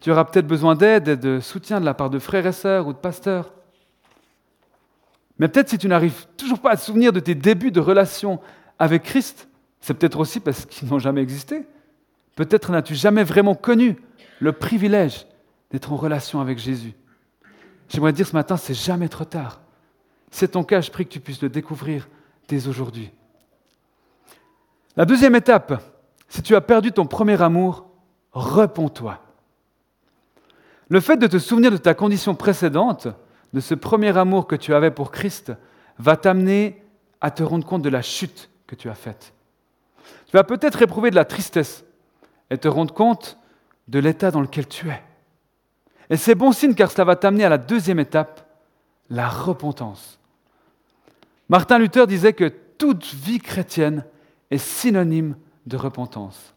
Tu 0.00 0.10
auras 0.10 0.24
peut-être 0.24 0.46
besoin 0.46 0.74
d'aide 0.74 1.08
et 1.08 1.16
de 1.16 1.40
soutien 1.40 1.78
de 1.78 1.84
la 1.84 1.94
part 1.94 2.10
de 2.10 2.18
frères 2.18 2.46
et 2.46 2.52
sœurs 2.52 2.86
ou 2.86 2.92
de 2.92 2.98
pasteurs. 2.98 3.52
Mais 5.38 5.48
peut-être 5.48 5.68
si 5.68 5.78
tu 5.78 5.88
n'arrives 5.88 6.26
toujours 6.36 6.58
pas 6.58 6.70
à 6.70 6.76
te 6.76 6.82
souvenir 6.82 7.12
de 7.12 7.20
tes 7.20 7.34
débuts 7.34 7.70
de 7.70 7.80
relation 7.80 8.40
avec 8.78 9.02
Christ, 9.02 9.48
c'est 9.80 9.94
peut-être 9.94 10.18
aussi 10.18 10.40
parce 10.40 10.66
qu'ils 10.66 10.88
n'ont 10.88 10.98
jamais 10.98 11.22
existé. 11.22 11.66
Peut-être 12.36 12.70
n'as-tu 12.70 12.94
jamais 12.94 13.24
vraiment 13.24 13.54
connu 13.54 13.96
le 14.40 14.52
privilège 14.52 15.26
d'être 15.70 15.92
en 15.92 15.96
relation 15.96 16.40
avec 16.40 16.58
Jésus. 16.58 16.94
J'aimerais 17.88 18.12
dire 18.12 18.26
ce 18.26 18.34
matin, 18.34 18.56
c'est 18.56 18.74
jamais 18.74 19.08
trop 19.08 19.24
tard. 19.24 19.60
C'est 20.30 20.52
ton 20.52 20.64
cas, 20.64 20.80
je 20.80 20.90
prie 20.90 21.06
que 21.06 21.12
tu 21.12 21.20
puisses 21.20 21.42
le 21.42 21.48
découvrir 21.48 22.08
dès 22.48 22.68
aujourd'hui. 22.68 23.10
La 24.96 25.04
deuxième 25.04 25.34
étape, 25.34 25.82
si 26.28 26.42
tu 26.42 26.54
as 26.54 26.60
perdu 26.60 26.92
ton 26.92 27.06
premier 27.06 27.40
amour, 27.42 27.86
repens-toi. 28.32 29.20
Le 30.88 31.00
fait 31.00 31.16
de 31.16 31.26
te 31.26 31.38
souvenir 31.38 31.70
de 31.70 31.76
ta 31.76 31.94
condition 31.94 32.34
précédente, 32.34 33.08
de 33.52 33.60
ce 33.60 33.74
premier 33.74 34.16
amour 34.16 34.46
que 34.46 34.56
tu 34.56 34.74
avais 34.74 34.90
pour 34.90 35.10
Christ, 35.10 35.52
va 35.98 36.16
t'amener 36.16 36.82
à 37.20 37.30
te 37.30 37.42
rendre 37.42 37.66
compte 37.66 37.82
de 37.82 37.88
la 37.88 38.02
chute 38.02 38.50
que 38.66 38.74
tu 38.74 38.88
as 38.88 38.94
faite. 38.94 39.32
Tu 40.30 40.36
vas 40.36 40.44
peut-être 40.44 40.80
éprouver 40.80 41.10
de 41.10 41.16
la 41.16 41.24
tristesse 41.24 41.84
et 42.50 42.58
te 42.58 42.68
rendre 42.68 42.94
compte 42.94 43.36
de 43.88 43.98
l'état 43.98 44.30
dans 44.30 44.40
lequel 44.40 44.68
tu 44.68 44.88
es. 44.88 45.02
Et 46.08 46.16
c'est 46.16 46.36
bon 46.36 46.52
signe 46.52 46.74
car 46.74 46.92
cela 46.92 47.04
va 47.04 47.16
t'amener 47.16 47.42
à 47.44 47.48
la 47.48 47.58
deuxième 47.58 47.98
étape, 47.98 48.48
la 49.08 49.28
repentance. 49.28 50.20
Martin 51.48 51.78
Luther 51.78 52.06
disait 52.06 52.32
que 52.32 52.44
toute 52.78 53.06
vie 53.06 53.40
chrétienne 53.40 54.04
est 54.52 54.58
synonyme 54.58 55.34
de 55.66 55.76
repentance. 55.76 56.54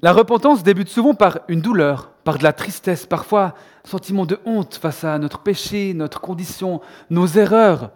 La 0.00 0.12
repentance 0.12 0.62
débute 0.62 0.90
souvent 0.90 1.14
par 1.14 1.40
une 1.48 1.60
douleur, 1.60 2.10
par 2.22 2.38
de 2.38 2.44
la 2.44 2.52
tristesse, 2.52 3.04
parfois 3.04 3.56
un 3.84 3.88
sentiment 3.88 4.26
de 4.26 4.38
honte 4.44 4.76
face 4.76 5.02
à 5.02 5.18
notre 5.18 5.40
péché, 5.40 5.92
notre 5.92 6.20
condition, 6.20 6.80
nos 7.10 7.26
erreurs. 7.26 7.90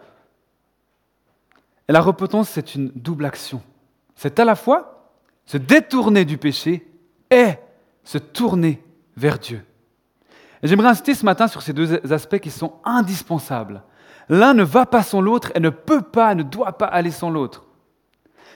Et 1.89 1.91
la 1.91 2.01
repentance, 2.01 2.49
c'est 2.49 2.75
une 2.75 2.91
double 2.95 3.25
action. 3.25 3.63
C'est 4.15 4.39
à 4.39 4.45
la 4.45 4.55
fois 4.55 5.11
se 5.47 5.57
détourner 5.57 6.23
du 6.23 6.37
péché 6.37 6.87
est 7.31 7.59
se 8.03 8.19
tourner 8.19 8.83
vers 9.17 9.39
Dieu. 9.39 9.65
Et 10.61 10.67
j'aimerais 10.67 10.89
insister 10.89 11.15
ce 11.15 11.25
matin 11.25 11.47
sur 11.47 11.63
ces 11.63 11.73
deux 11.73 11.99
aspects 12.13 12.37
qui 12.37 12.51
sont 12.51 12.73
indispensables. 12.83 13.81
L'un 14.29 14.53
ne 14.53 14.63
va 14.63 14.85
pas 14.85 15.01
sans 15.01 15.19
l'autre 15.19 15.51
et 15.55 15.59
ne 15.59 15.71
peut 15.71 16.03
pas, 16.03 16.35
ne 16.35 16.43
doit 16.43 16.77
pas 16.77 16.85
aller 16.85 17.09
sans 17.09 17.31
l'autre. 17.31 17.65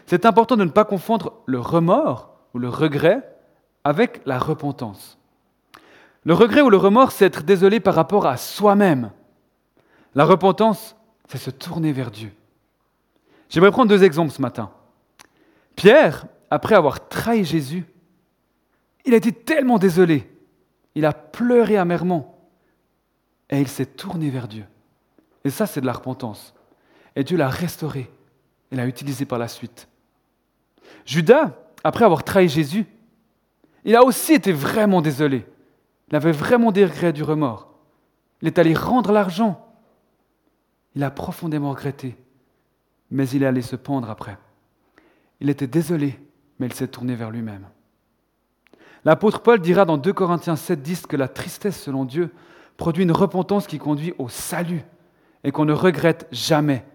C'est 0.06 0.28
important 0.28 0.56
de 0.56 0.66
ne 0.66 0.70
pas 0.70 0.86
confondre 0.86 1.34
le 1.48 1.60
remords 1.60 2.36
ou 2.54 2.60
le 2.60 2.70
regret 2.70 3.36
avec 3.84 4.22
la 4.28 4.38
repentance. 4.38 5.18
Le 6.24 6.36
regret 6.36 6.62
ou 6.62 6.70
le 6.70 6.78
remords, 6.78 7.12
c'est 7.12 7.26
être 7.26 7.42
désolé 7.42 7.80
par 7.80 7.96
rapport 7.96 8.28
à 8.28 8.38
soi-même. 8.38 9.10
La 10.14 10.26
repentance, 10.26 10.96
c'est 11.28 11.40
se 11.40 11.50
tourner 11.50 11.94
vers 11.94 12.12
Dieu. 12.12 12.32
J'aimerais 13.50 13.72
prendre 13.72 13.90
deux 13.90 14.04
exemples 14.04 14.32
ce 14.32 14.42
matin. 14.42 14.72
Pierre, 15.76 16.26
après 16.50 16.76
avoir 16.76 17.08
trahi 17.08 17.44
Jésus, 17.44 17.86
il 19.06 19.14
a 19.14 19.18
été 19.18 19.32
tellement 19.32 19.80
désolé, 19.80 20.30
il 20.96 21.06
a 21.06 21.14
pleuré 21.14 21.78
amèrement 21.78 22.50
et 23.50 23.60
il 23.60 23.68
s'est 23.68 23.86
tourné 23.86 24.30
vers 24.30 24.48
Dieu. 24.48 24.66
Et 25.44 25.50
ça, 25.50 25.66
c'est 25.66 25.82
de 25.82 25.86
la 25.86 25.94
repentance. 25.94 26.54
Et 27.16 27.24
Dieu 27.24 27.38
l'a 27.38 27.50
restauré 27.50 28.10
et 28.72 28.76
l'a 28.76 28.88
utilisé 28.88 29.26
par 29.26 29.40
la 29.40 29.48
suite. 29.48 29.88
Judas, 31.06 31.52
après 31.84 32.06
avoir 32.06 32.24
trahi 32.24 32.48
Jésus, 32.48 32.86
il 33.86 33.96
a 33.96 34.04
aussi 34.04 34.34
été 34.34 34.52
vraiment 34.52 35.02
désolé. 35.02 35.46
Il 36.10 36.16
avait 36.16 36.32
vraiment 36.32 36.72
des 36.72 36.86
regrets, 36.86 37.14
du 37.14 37.24
remords. 37.24 37.74
Il 38.42 38.48
est 38.48 38.60
allé 38.60 38.74
rendre 38.74 39.12
l'argent. 39.12 39.66
Il 40.96 41.04
a 41.04 41.12
profondément 41.12 41.72
regretté, 41.72 42.16
mais 43.14 43.30
il 43.30 43.44
est 43.44 43.46
allé 43.46 43.62
se 43.62 43.76
pendre 43.76 44.10
après. 44.10 44.38
Il 45.40 45.50
était 45.50 45.68
désolé, 45.68 46.20
mais 46.60 46.66
il 46.66 46.74
s'est 46.74 46.88
tourné 46.88 47.16
vers 47.16 47.30
lui-même. 47.30 47.68
L'apôtre 49.06 49.42
Paul 49.42 49.60
dira 49.60 49.86
dans 49.86 49.98
2 49.98 50.12
Corinthiens 50.14 50.56
7, 50.56 50.82
10 50.82 51.06
que 51.06 51.16
la 51.16 51.28
tristesse, 51.28 51.80
selon 51.80 52.06
Dieu, 52.06 52.32
produit 52.76 53.04
une 53.04 53.12
repentance 53.12 53.68
qui 53.68 53.78
conduit 53.78 54.14
au 54.18 54.30
salut 54.30 54.82
et 55.44 55.52
qu'on 55.52 55.66
ne 55.66 55.74
regrette 55.74 56.28
jamais, 56.32 56.86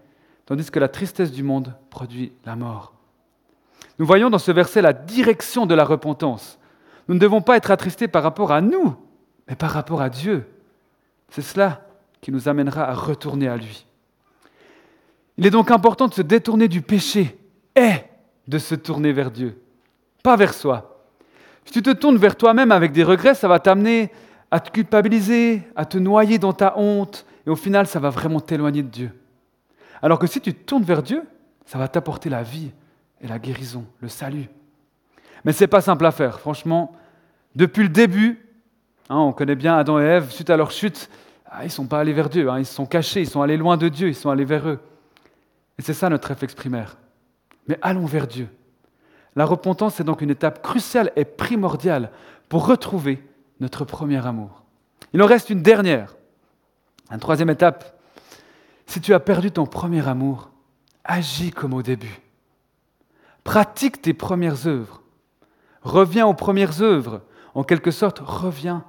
tandis 0.45 0.69
que 0.69 0.79
la 0.79 0.89
tristesse 0.89 1.31
du 1.31 1.41
monde 1.41 1.73
produit 1.89 2.33
la 2.45 2.55
mort. 2.55 2.93
Nous 3.97 4.05
voyons 4.05 4.29
dans 4.29 4.39
ce 4.39 4.51
verset 4.51 4.81
la 4.81 4.93
direction 4.93 5.65
de 5.65 5.75
la 5.75 5.85
repentance. 5.85 6.59
Nous 7.07 7.15
ne 7.15 7.19
devons 7.19 7.41
pas 7.41 7.55
être 7.55 7.71
attristés 7.71 8.07
par 8.09 8.23
rapport 8.23 8.51
à 8.51 8.59
nous, 8.59 8.95
mais 9.47 9.55
par 9.55 9.71
rapport 9.71 10.01
à 10.01 10.09
Dieu. 10.09 10.47
C'est 11.29 11.41
cela 11.41 11.87
qui 12.19 12.31
nous 12.31 12.49
amènera 12.49 12.89
à 12.89 12.93
retourner 12.93 13.47
à 13.47 13.55
lui. 13.55 13.85
Il 15.39 15.45
est 15.45 15.51
donc 15.51 15.71
important 15.71 16.09
de 16.09 16.13
se 16.13 16.21
détourner 16.21 16.67
du 16.67 16.81
péché 16.81 17.39
et 17.73 17.93
de 18.45 18.57
se 18.57 18.75
tourner 18.75 19.13
vers 19.13 19.31
Dieu, 19.31 19.57
pas 20.21 20.35
vers 20.35 20.53
soi. 20.53 21.05
Si 21.63 21.71
tu 21.71 21.81
te 21.81 21.91
tournes 21.91 22.17
vers 22.17 22.35
toi-même 22.35 22.73
avec 22.73 22.91
des 22.91 23.05
regrets, 23.05 23.35
ça 23.35 23.47
va 23.47 23.57
t'amener 23.57 24.11
à 24.51 24.59
te 24.59 24.69
culpabiliser, 24.69 25.63
à 25.77 25.85
te 25.85 25.97
noyer 25.97 26.39
dans 26.39 26.51
ta 26.51 26.77
honte, 26.77 27.25
et 27.47 27.49
au 27.49 27.55
final, 27.55 27.87
ça 27.87 28.01
va 28.01 28.09
vraiment 28.09 28.41
t'éloigner 28.41 28.83
de 28.83 28.89
Dieu. 28.89 29.11
Alors 30.01 30.19
que 30.19 30.27
si 30.27 30.41
tu 30.41 30.53
te 30.53 30.61
tournes 30.61 30.83
vers 30.83 31.01
Dieu, 31.01 31.23
ça 31.65 31.77
va 31.77 31.87
t'apporter 31.87 32.29
la 32.29 32.43
vie 32.43 32.71
et 33.21 33.27
la 33.27 33.39
guérison, 33.39 33.85
le 34.01 34.09
salut. 34.09 34.49
Mais 35.45 35.53
ce 35.53 35.63
n'est 35.63 35.67
pas 35.67 35.79
simple 35.79 36.05
à 36.05 36.11
faire, 36.11 36.41
franchement. 36.41 36.91
Depuis 37.55 37.83
le 37.83 37.89
début, 37.89 38.45
hein, 39.07 39.19
on 39.19 39.31
connaît 39.31 39.55
bien 39.55 39.77
Adam 39.77 40.01
et 40.01 40.03
Ève, 40.03 40.31
suite 40.31 40.49
à 40.49 40.57
leur 40.57 40.71
chute, 40.71 41.09
ah, 41.45 41.59
ils 41.61 41.67
ne 41.67 41.71
sont 41.71 41.87
pas 41.87 42.01
allés 42.01 42.11
vers 42.11 42.27
Dieu, 42.27 42.49
hein, 42.49 42.59
ils 42.59 42.65
se 42.65 42.73
sont 42.73 42.85
cachés, 42.85 43.21
ils 43.21 43.29
sont 43.29 43.41
allés 43.41 43.55
loin 43.55 43.77
de 43.77 43.87
Dieu, 43.87 44.09
ils 44.09 44.15
sont 44.15 44.31
allés 44.31 44.43
vers 44.43 44.67
eux. 44.67 44.79
Et 45.79 45.81
c'est 45.81 45.93
ça 45.93 46.09
notre 46.09 46.27
réflexe 46.27 46.53
primaire. 46.53 46.97
Mais 47.67 47.79
allons 47.81 48.05
vers 48.05 48.27
Dieu. 48.27 48.49
La 49.37 49.45
repentance 49.45 49.99
est 50.01 50.03
donc 50.03 50.21
une 50.21 50.29
étape 50.29 50.61
cruciale 50.61 51.11
et 51.15 51.23
primordiale 51.23 52.11
pour 52.49 52.67
retrouver 52.67 53.25
notre 53.61 53.85
premier 53.85 54.23
amour. 54.27 54.65
Il 55.13 55.23
en 55.23 55.25
reste 55.25 55.49
une 55.49 55.63
dernière, 55.63 56.17
une 57.09 57.19
troisième 57.19 57.49
étape. 57.49 57.97
Si 58.87 58.99
tu 58.99 59.13
as 59.13 59.21
perdu 59.21 59.51
ton 59.51 59.65
premier 59.65 60.05
amour, 60.05 60.51
agis 61.05 61.51
comme 61.51 61.73
au 61.73 61.81
début. 61.81 62.19
Pratique 63.45 64.01
tes 64.01 64.13
premières 64.13 64.67
œuvres. 64.67 65.01
Reviens 65.81 66.27
aux 66.27 66.33
premières 66.33 66.81
œuvres. 66.81 67.21
En 67.55 67.63
quelque 67.63 67.91
sorte, 67.91 68.19
reviens 68.19 68.83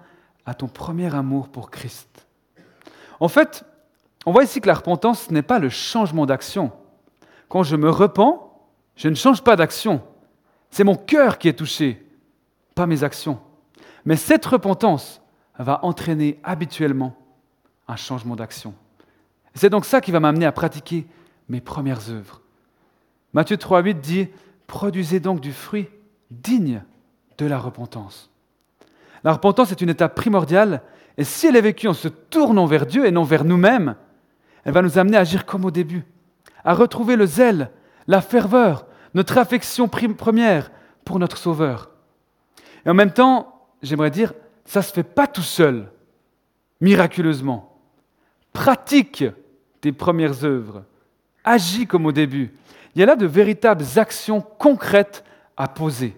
à 0.44 0.54
ton 0.54 0.66
premier 0.66 1.14
amour 1.14 1.50
pour 1.50 1.70
Christ. 1.70 2.26
En 3.20 3.28
fait, 3.28 3.64
on 4.26 4.32
voit 4.32 4.42
ici 4.42 4.60
que 4.60 4.66
la 4.66 4.74
repentance 4.74 5.30
n'est 5.30 5.42
pas 5.42 5.60
le 5.60 5.68
changement 5.68 6.26
d'action. 6.26 6.72
Quand 7.50 7.64
je 7.64 7.74
me 7.74 7.90
repens, 7.90 8.62
je 8.94 9.08
ne 9.08 9.14
change 9.16 9.42
pas 9.42 9.56
d'action. 9.56 10.00
C'est 10.70 10.84
mon 10.84 10.94
cœur 10.94 11.36
qui 11.36 11.48
est 11.48 11.58
touché, 11.58 12.06
pas 12.76 12.86
mes 12.86 13.02
actions. 13.02 13.40
Mais 14.04 14.14
cette 14.14 14.46
repentance 14.46 15.20
va 15.58 15.84
entraîner 15.84 16.38
habituellement 16.44 17.16
un 17.88 17.96
changement 17.96 18.36
d'action. 18.36 18.72
C'est 19.54 19.68
donc 19.68 19.84
ça 19.84 20.00
qui 20.00 20.12
va 20.12 20.20
m'amener 20.20 20.46
à 20.46 20.52
pratiquer 20.52 21.08
mes 21.48 21.60
premières 21.60 22.08
œuvres. 22.08 22.40
Matthieu 23.32 23.56
3.8 23.56 24.00
dit, 24.00 24.28
Produisez 24.68 25.18
donc 25.18 25.40
du 25.40 25.52
fruit 25.52 25.88
digne 26.30 26.84
de 27.36 27.46
la 27.46 27.58
repentance. 27.58 28.30
La 29.24 29.32
repentance 29.32 29.72
est 29.72 29.80
une 29.80 29.88
étape 29.88 30.14
primordiale, 30.14 30.82
et 31.18 31.24
si 31.24 31.48
elle 31.48 31.56
est 31.56 31.60
vécue 31.60 31.88
en 31.88 31.94
se 31.94 32.06
tournant 32.06 32.66
vers 32.66 32.86
Dieu 32.86 33.06
et 33.06 33.10
non 33.10 33.24
vers 33.24 33.44
nous-mêmes, 33.44 33.96
elle 34.62 34.72
va 34.72 34.82
nous 34.82 34.98
amener 34.98 35.16
à 35.16 35.20
agir 35.20 35.44
comme 35.44 35.64
au 35.64 35.72
début, 35.72 36.04
à 36.64 36.74
retrouver 36.74 37.16
le 37.16 37.26
zèle, 37.26 37.70
la 38.06 38.20
ferveur, 38.20 38.86
notre 39.14 39.38
affection 39.38 39.88
première 39.88 40.70
pour 41.04 41.18
notre 41.18 41.36
Sauveur. 41.36 41.90
Et 42.84 42.90
en 42.90 42.94
même 42.94 43.12
temps, 43.12 43.66
j'aimerais 43.82 44.10
dire, 44.10 44.32
ça 44.64 44.80
ne 44.80 44.84
se 44.84 44.92
fait 44.92 45.02
pas 45.02 45.26
tout 45.26 45.42
seul, 45.42 45.90
miraculeusement. 46.80 47.78
Pratique 48.52 49.24
tes 49.80 49.92
premières 49.92 50.44
œuvres. 50.44 50.84
Agis 51.44 51.86
comme 51.86 52.06
au 52.06 52.12
début. 52.12 52.54
Il 52.94 53.00
y 53.00 53.02
a 53.02 53.06
là 53.06 53.16
de 53.16 53.26
véritables 53.26 53.84
actions 53.96 54.40
concrètes 54.40 55.24
à 55.56 55.68
poser. 55.68 56.16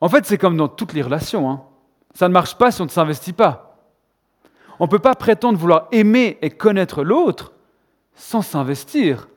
En 0.00 0.08
fait, 0.08 0.26
c'est 0.26 0.38
comme 0.38 0.56
dans 0.56 0.68
toutes 0.68 0.92
les 0.92 1.02
relations. 1.02 1.50
Hein. 1.50 1.62
Ça 2.14 2.28
ne 2.28 2.32
marche 2.32 2.56
pas 2.56 2.70
si 2.70 2.80
on 2.80 2.86
ne 2.86 2.90
s'investit 2.90 3.32
pas. 3.32 3.78
On 4.78 4.84
ne 4.84 4.90
peut 4.90 4.98
pas 4.98 5.14
prétendre 5.14 5.58
vouloir 5.58 5.88
aimer 5.92 6.38
et 6.42 6.50
connaître 6.50 7.02
l'autre 7.02 7.52
sans 8.14 8.42
s'investir, 8.42 9.28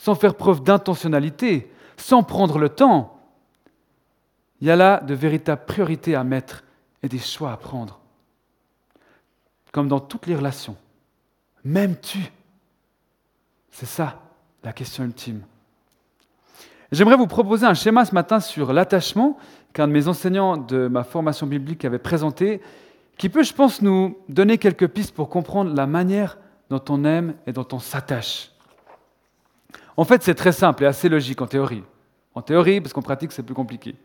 sans 0.00 0.14
faire 0.14 0.34
preuve 0.34 0.62
d'intentionnalité, 0.62 1.70
sans 1.98 2.22
prendre 2.22 2.58
le 2.58 2.70
temps. 2.70 3.20
Il 4.62 4.66
y 4.66 4.70
a 4.70 4.76
là 4.76 5.00
de 5.00 5.12
véritables 5.12 5.66
priorités 5.66 6.14
à 6.14 6.24
mettre 6.24 6.64
et 7.02 7.08
des 7.08 7.18
choix 7.18 7.52
à 7.52 7.58
prendre. 7.58 8.00
Comme 9.72 9.88
dans 9.88 10.00
toutes 10.00 10.26
les 10.26 10.34
relations. 10.34 10.76
M'aimes-tu? 11.64 12.18
C'est 13.70 13.86
ça 13.86 14.22
la 14.64 14.72
question 14.72 15.04
ultime. 15.04 15.42
J'aimerais 16.90 17.16
vous 17.16 17.26
proposer 17.26 17.66
un 17.66 17.74
schéma 17.74 18.06
ce 18.06 18.14
matin 18.14 18.40
sur 18.40 18.72
l'attachement 18.72 19.36
qu'un 19.74 19.86
de 19.86 19.92
mes 19.92 20.08
enseignants 20.08 20.56
de 20.56 20.88
ma 20.88 21.04
formation 21.04 21.46
biblique 21.46 21.84
avait 21.84 21.98
présenté, 21.98 22.62
qui 23.18 23.28
peut, 23.28 23.42
je 23.42 23.52
pense, 23.52 23.82
nous 23.82 24.16
donner 24.30 24.56
quelques 24.56 24.88
pistes 24.88 25.14
pour 25.14 25.28
comprendre 25.28 25.74
la 25.74 25.86
manière 25.86 26.38
dont 26.70 26.82
on 26.88 27.04
aime 27.04 27.34
et 27.46 27.52
dont 27.52 27.68
on 27.72 27.78
s'attache. 27.78 28.50
En 30.00 30.04
fait, 30.04 30.22
c'est 30.22 30.34
très 30.34 30.52
simple 30.52 30.84
et 30.84 30.86
assez 30.86 31.10
logique 31.10 31.42
en 31.42 31.46
théorie. 31.46 31.84
En 32.34 32.40
théorie, 32.40 32.80
parce 32.80 32.94
qu'en 32.94 33.02
pratique, 33.02 33.32
c'est 33.32 33.42
plus 33.42 33.54
compliqué. 33.54 33.96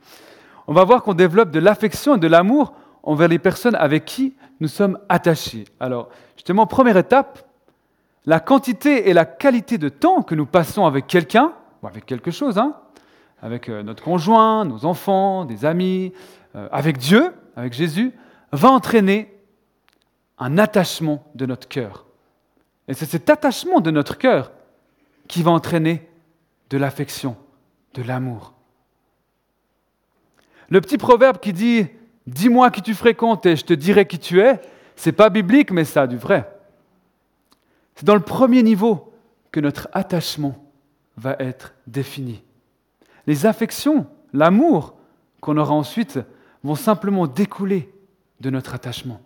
On 0.67 0.73
va 0.73 0.83
voir 0.83 1.03
qu'on 1.03 1.13
développe 1.13 1.51
de 1.51 1.59
l'affection 1.59 2.17
et 2.17 2.19
de 2.19 2.27
l'amour 2.27 2.73
envers 3.01 3.29
les 3.29 3.39
personnes 3.39 3.75
avec 3.75 4.03
qui 4.03 4.35
nous 4.59 4.67
sommes 4.67 4.99
attachés. 5.07 5.63
Alors, 5.79 6.09
justement, 6.35 6.67
première 6.67 6.97
étape, 6.97 7.47
la 8.25 8.41
quantité 8.41 9.09
et 9.09 9.13
la 9.13 9.23
qualité 9.23 9.77
de 9.77 9.87
temps 9.87 10.21
que 10.21 10.35
nous 10.35 10.45
passons 10.45 10.85
avec 10.85 11.07
quelqu'un, 11.07 11.53
ou 11.81 11.87
avec 11.87 12.05
quelque 12.05 12.29
chose, 12.29 12.57
hein, 12.57 12.75
avec 13.41 13.69
euh, 13.69 13.81
notre 13.81 14.03
conjoint, 14.03 14.65
nos 14.65 14.83
enfants, 14.83 15.45
des 15.45 15.63
amis, 15.63 16.11
euh, 16.57 16.67
avec 16.73 16.97
Dieu, 16.97 17.31
avec 17.55 17.71
Jésus, 17.71 18.11
va 18.51 18.69
entraîner 18.69 19.33
un 20.39 20.57
attachement 20.57 21.23
de 21.35 21.45
notre 21.45 21.69
cœur. 21.69 22.05
Et 22.89 22.93
c'est 22.93 23.05
cet 23.05 23.29
attachement 23.29 23.79
de 23.79 23.91
notre 23.91 24.17
cœur 24.17 24.51
qui 25.27 25.43
va 25.43 25.51
entraîner 25.51 26.07
de 26.69 26.77
l'affection, 26.77 27.35
de 27.93 28.03
l'amour. 28.03 28.53
Le 30.69 30.81
petit 30.81 30.97
proverbe 30.97 31.39
qui 31.39 31.53
dit 31.53 31.87
Dis-moi 32.27 32.71
qui 32.71 32.81
tu 32.81 32.95
fréquentes 32.95 33.45
et 33.45 33.55
je 33.55 33.65
te 33.65 33.73
dirai 33.73 34.07
qui 34.07 34.17
tu 34.17 34.41
es, 34.41 34.59
c'est 34.95 35.11
pas 35.11 35.29
biblique, 35.29 35.71
mais 35.71 35.85
ça 35.85 36.07
du 36.07 36.17
vrai. 36.17 36.51
C'est 37.95 38.05
dans 38.05 38.15
le 38.15 38.21
premier 38.21 38.63
niveau 38.63 39.13
que 39.51 39.59
notre 39.59 39.87
attachement 39.93 40.55
va 41.17 41.35
être 41.39 41.75
défini. 41.87 42.43
Les 43.27 43.45
affections, 43.45 44.07
l'amour 44.33 44.95
qu'on 45.39 45.57
aura 45.57 45.73
ensuite 45.73 46.19
vont 46.63 46.75
simplement 46.75 47.27
découler 47.27 47.93
de 48.39 48.49
notre 48.49 48.73
attachement. 48.73 49.21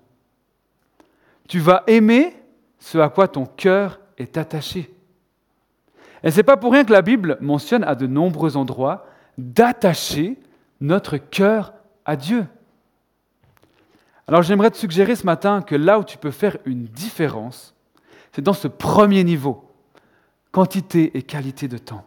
Tu 1.47 1.59
vas 1.59 1.83
aimer 1.87 2.35
ce 2.77 2.97
à 2.97 3.09
quoi 3.09 3.27
ton 3.27 3.45
cœur 3.45 3.99
est 4.17 4.37
attaché. 4.37 4.93
Et 6.23 6.31
ce 6.31 6.37
n'est 6.37 6.43
pas 6.43 6.57
pour 6.57 6.73
rien 6.73 6.83
que 6.83 6.91
la 6.91 7.01
Bible 7.01 7.37
mentionne 7.41 7.83
à 7.83 7.95
de 7.95 8.07
nombreux 8.07 8.57
endroits 8.57 9.05
d'attacher 9.37 10.37
notre 10.81 11.17
cœur 11.17 11.73
à 12.05 12.15
Dieu. 12.15 12.45
Alors 14.27 14.43
j'aimerais 14.43 14.71
te 14.71 14.77
suggérer 14.77 15.15
ce 15.15 15.25
matin 15.25 15.61
que 15.61 15.75
là 15.75 15.99
où 15.99 16.03
tu 16.03 16.17
peux 16.17 16.31
faire 16.31 16.57
une 16.65 16.85
différence, 16.85 17.73
c'est 18.31 18.41
dans 18.41 18.53
ce 18.53 18.67
premier 18.67 19.23
niveau, 19.23 19.71
quantité 20.51 21.17
et 21.17 21.23
qualité 21.23 21.67
de 21.67 21.77
temps. 21.77 22.05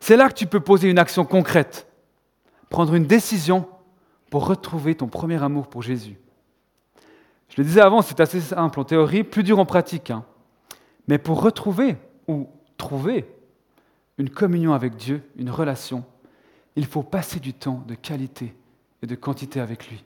C'est 0.00 0.16
là 0.16 0.28
que 0.28 0.34
tu 0.34 0.46
peux 0.46 0.60
poser 0.60 0.90
une 0.90 0.98
action 0.98 1.24
concrète, 1.24 1.86
prendre 2.68 2.94
une 2.94 3.06
décision 3.06 3.68
pour 4.30 4.46
retrouver 4.46 4.94
ton 4.94 5.06
premier 5.06 5.42
amour 5.42 5.68
pour 5.68 5.82
Jésus. 5.82 6.18
Je 7.48 7.62
le 7.62 7.64
disais 7.64 7.80
avant, 7.80 8.02
c'est 8.02 8.18
assez 8.18 8.40
simple 8.40 8.80
en 8.80 8.84
théorie, 8.84 9.22
plus 9.22 9.44
dur 9.44 9.58
en 9.60 9.64
pratique. 9.64 10.10
Hein. 10.10 10.24
Mais 11.06 11.18
pour 11.18 11.40
retrouver 11.40 11.96
ou 12.28 12.48
trouver 12.76 13.26
une 14.18 14.30
communion 14.30 14.72
avec 14.72 14.96
Dieu, 14.96 15.22
une 15.36 15.50
relation, 15.50 16.04
il 16.76 16.86
faut 16.86 17.02
passer 17.02 17.40
du 17.40 17.52
temps 17.52 17.84
de 17.86 17.94
qualité 17.94 18.54
et 19.02 19.06
de 19.06 19.14
quantité 19.14 19.60
avec 19.60 19.88
lui. 19.88 20.04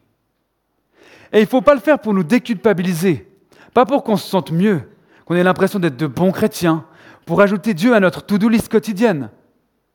Et 1.33 1.39
il 1.39 1.43
ne 1.43 1.47
faut 1.47 1.63
pas 1.63 1.75
le 1.75 1.81
faire 1.81 1.99
pour 1.99 2.15
nous 2.15 2.25
déculpabiliser, 2.25 3.29
pas 3.75 3.87
pour 3.87 4.03
qu'on 4.03 4.17
se 4.17 4.29
sente 4.29 4.51
mieux, 4.51 4.83
qu'on 5.25 5.35
ait 5.35 5.43
l'impression 5.43 5.79
d'être 5.79 5.97
de 5.97 6.07
bons 6.07 6.33
chrétiens, 6.33 6.87
pour 7.27 7.43
ajouter 7.43 7.75
Dieu 7.75 7.95
à 7.95 8.01
notre 8.01 8.25
to-do 8.25 8.49
list 8.49 8.71
quotidienne, 8.71 9.31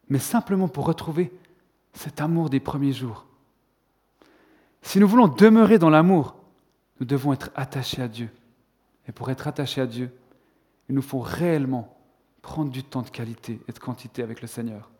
mais 0.10 0.20
simplement 0.20 0.68
pour 0.68 0.86
retrouver 0.86 1.32
cet 1.94 2.22
amour 2.22 2.50
des 2.50 2.60
premiers 2.60 2.94
jours. 2.94 3.26
Si 4.84 5.00
nous 5.00 5.08
voulons 5.08 5.28
demeurer 5.28 5.80
dans 5.80 5.90
l'amour, 5.90 6.36
nous 7.00 7.06
devons 7.06 7.34
être 7.34 7.50
attachés 7.56 8.02
à 8.02 8.08
Dieu. 8.08 8.30
Et 9.08 9.12
pour 9.12 9.32
être 9.32 9.48
attachés 9.48 9.82
à 9.82 9.88
Dieu, 9.88 10.12
il 10.90 10.96
nous 10.96 11.02
faut 11.02 11.20
réellement 11.20 11.98
prendre 12.44 12.70
du 12.70 12.84
temps 12.84 13.02
de 13.02 13.10
qualité 13.10 13.60
et 13.68 13.72
de 13.72 13.80
quantité 13.80 14.22
avec 14.22 14.42
le 14.42 14.48
Seigneur. 14.48 14.92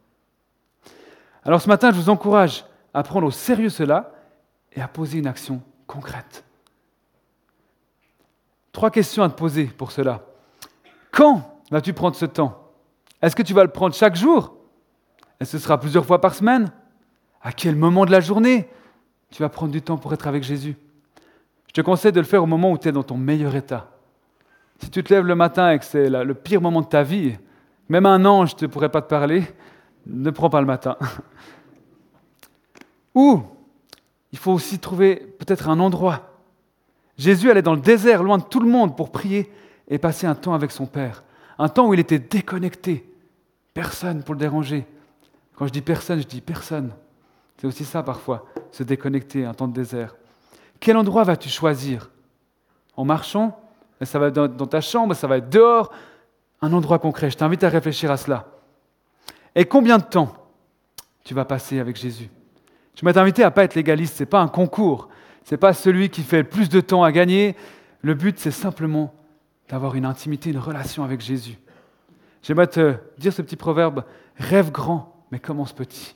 Alors 1.44 1.62
ce 1.62 1.68
matin, 1.68 1.92
je 1.92 1.98
vous 1.98 2.10
encourage 2.10 2.66
à 2.94 3.04
prendre 3.04 3.28
au 3.28 3.32
sérieux 3.32 3.70
cela 3.70 4.14
et 4.72 4.82
à 4.82 4.88
poser 4.88 5.20
une 5.20 5.28
action 5.28 5.62
concrète. 5.86 6.44
Trois 8.72 8.90
questions 8.90 9.22
à 9.22 9.30
te 9.30 9.36
poser 9.36 9.66
pour 9.66 9.92
cela. 9.92 10.26
Quand 11.12 11.62
vas-tu 11.70 11.94
prendre 11.94 12.16
ce 12.16 12.26
temps? 12.26 12.72
Est-ce 13.22 13.36
que 13.36 13.44
tu 13.44 13.54
vas 13.54 13.64
le 13.64 13.72
prendre 13.72 13.94
chaque 13.94 14.16
jour? 14.16 14.56
Est-ce 15.40 15.52
que 15.52 15.58
ce 15.58 15.64
sera 15.64 15.80
plusieurs 15.80 16.06
fois 16.06 16.22
par 16.22 16.34
semaine? 16.34 16.72
À 17.42 17.52
quel 17.52 17.76
moment 17.76 18.06
de 18.06 18.12
la 18.12 18.22
journée 18.22 18.70
tu 19.32 19.44
vas 19.44 19.50
prendre 19.50 19.72
du 19.72 19.82
temps 19.82 19.98
pour 19.98 20.14
être 20.14 20.28
avec 20.28 20.44
Jésus? 20.44 20.78
Je 21.68 21.74
te 21.74 21.82
conseille 21.82 22.14
de 22.14 22.22
le 22.22 22.26
faire 22.26 22.42
au 22.42 22.48
moment 22.48 22.72
où 22.72 22.78
tu 22.78 22.88
es 22.88 22.92
dans 22.92 23.04
ton 23.04 23.18
meilleur 23.18 23.54
état. 23.56 23.93
Si 24.84 24.90
tu 24.90 25.02
te 25.02 25.14
lèves 25.14 25.26
le 25.26 25.36
matin 25.36 25.72
et 25.72 25.80
que 25.80 25.86
c'est 25.86 26.10
le 26.10 26.34
pire 26.34 26.62
moment 26.62 26.82
de 26.82 26.88
ta 26.88 27.04
vie, 27.04 27.38
même 27.88 28.06
un 28.06 28.26
ange 28.26 28.54
ne 28.62 28.68
pourrait 28.68 28.90
pas 28.90 29.02
te 29.02 29.08
parler, 29.08 29.44
ne 30.06 30.30
prends 30.30 30.50
pas 30.50 30.60
le 30.60 30.68
matin. 30.68 30.98
Ou 33.16 33.44
il 34.34 34.38
faut 34.38 34.52
aussi 34.52 34.80
trouver 34.80 35.16
peut-être 35.40 35.70
un 35.70 35.80
endroit. 35.80 36.34
Jésus 37.18 37.50
allait 37.50 37.62
dans 37.62 37.76
le 37.76 37.80
désert, 37.80 38.24
loin 38.24 38.38
de 38.38 38.44
tout 38.44 38.60
le 38.60 38.70
monde, 38.70 38.98
pour 38.98 39.10
prier 39.10 39.50
et 39.88 39.98
passer 39.98 40.28
un 40.28 40.36
temps 40.36 40.54
avec 40.54 40.72
son 40.72 40.86
Père. 40.86 41.24
Un 41.58 41.70
temps 41.70 41.88
où 41.88 41.94
il 41.94 42.00
était 42.02 42.20
déconnecté 42.20 43.10
Personne 43.74 44.22
pour 44.22 44.34
le 44.34 44.40
déranger. 44.40 44.86
Quand 45.56 45.66
je 45.66 45.72
dis 45.72 45.82
personne, 45.82 46.20
je 46.20 46.28
dis 46.28 46.42
personne. 46.42 46.92
C'est 47.58 47.68
aussi 47.68 47.86
ça 47.86 48.04
parfois, 48.04 48.46
se 48.72 48.84
déconnecter, 48.84 49.46
un 49.46 49.54
temps 49.54 49.70
de 49.70 49.74
désert. 49.74 50.18
Quel 50.82 50.98
endroit 50.98 51.24
vas-tu 51.24 51.48
choisir? 51.48 52.10
En 52.98 53.06
marchant 53.06 53.63
Ça 54.06 54.20
va 54.20 54.28
être 54.28 54.36
dans 54.36 54.68
ta 54.68 54.82
chambre, 54.82 55.14
ça 55.14 55.28
va 55.28 55.38
être 55.38 55.50
dehors, 55.50 55.92
un 56.62 56.72
endroit 56.74 57.00
concret. 57.00 57.30
Je 57.30 57.38
t'invite 57.38 57.64
à 57.64 57.70
réfléchir 57.70 58.12
à 58.12 58.18
cela. 58.18 58.48
Et 59.56 59.66
combien 59.66 59.98
de 59.98 60.04
temps 60.04 60.34
tu 61.24 61.34
vas 61.34 61.46
passer 61.46 61.80
avec 61.80 61.96
Jésus? 61.96 62.30
Je 62.96 63.06
m'ai 63.06 63.18
invité 63.18 63.44
à 63.44 63.48
ne 63.48 63.52
pas 63.52 63.64
être 63.64 63.76
légaliste, 63.76 64.18
ce 64.18 64.24
n'est 64.24 64.28
pas 64.28 64.42
un 64.42 64.48
concours, 64.48 65.10
ce 65.44 65.54
n'est 65.54 65.60
pas 65.60 65.74
celui 65.74 66.10
qui 66.10 66.22
fait 66.22 66.40
le 66.40 66.50
plus 66.50 66.70
de 66.70 66.80
temps 66.80 67.04
à 67.04 67.12
gagner. 67.12 67.56
Le 68.02 68.14
but, 68.14 68.40
c'est 68.40 68.52
simplement 68.52 69.14
d'avoir 69.70 69.96
une 69.96 70.06
intimité, 70.06 70.52
une 70.52 70.60
relation 70.60 71.04
avec 71.04 71.22
Jésus. 71.22 71.58
J'aimerais 72.42 72.68
te 72.68 72.96
dire 73.18 73.34
ce 73.34 73.42
petit 73.42 73.56
proverbe, 73.56 74.04
rêve 74.38 74.72
grand, 74.72 75.26
mais 75.32 75.40
commence 75.40 75.74
petit. 75.74 76.16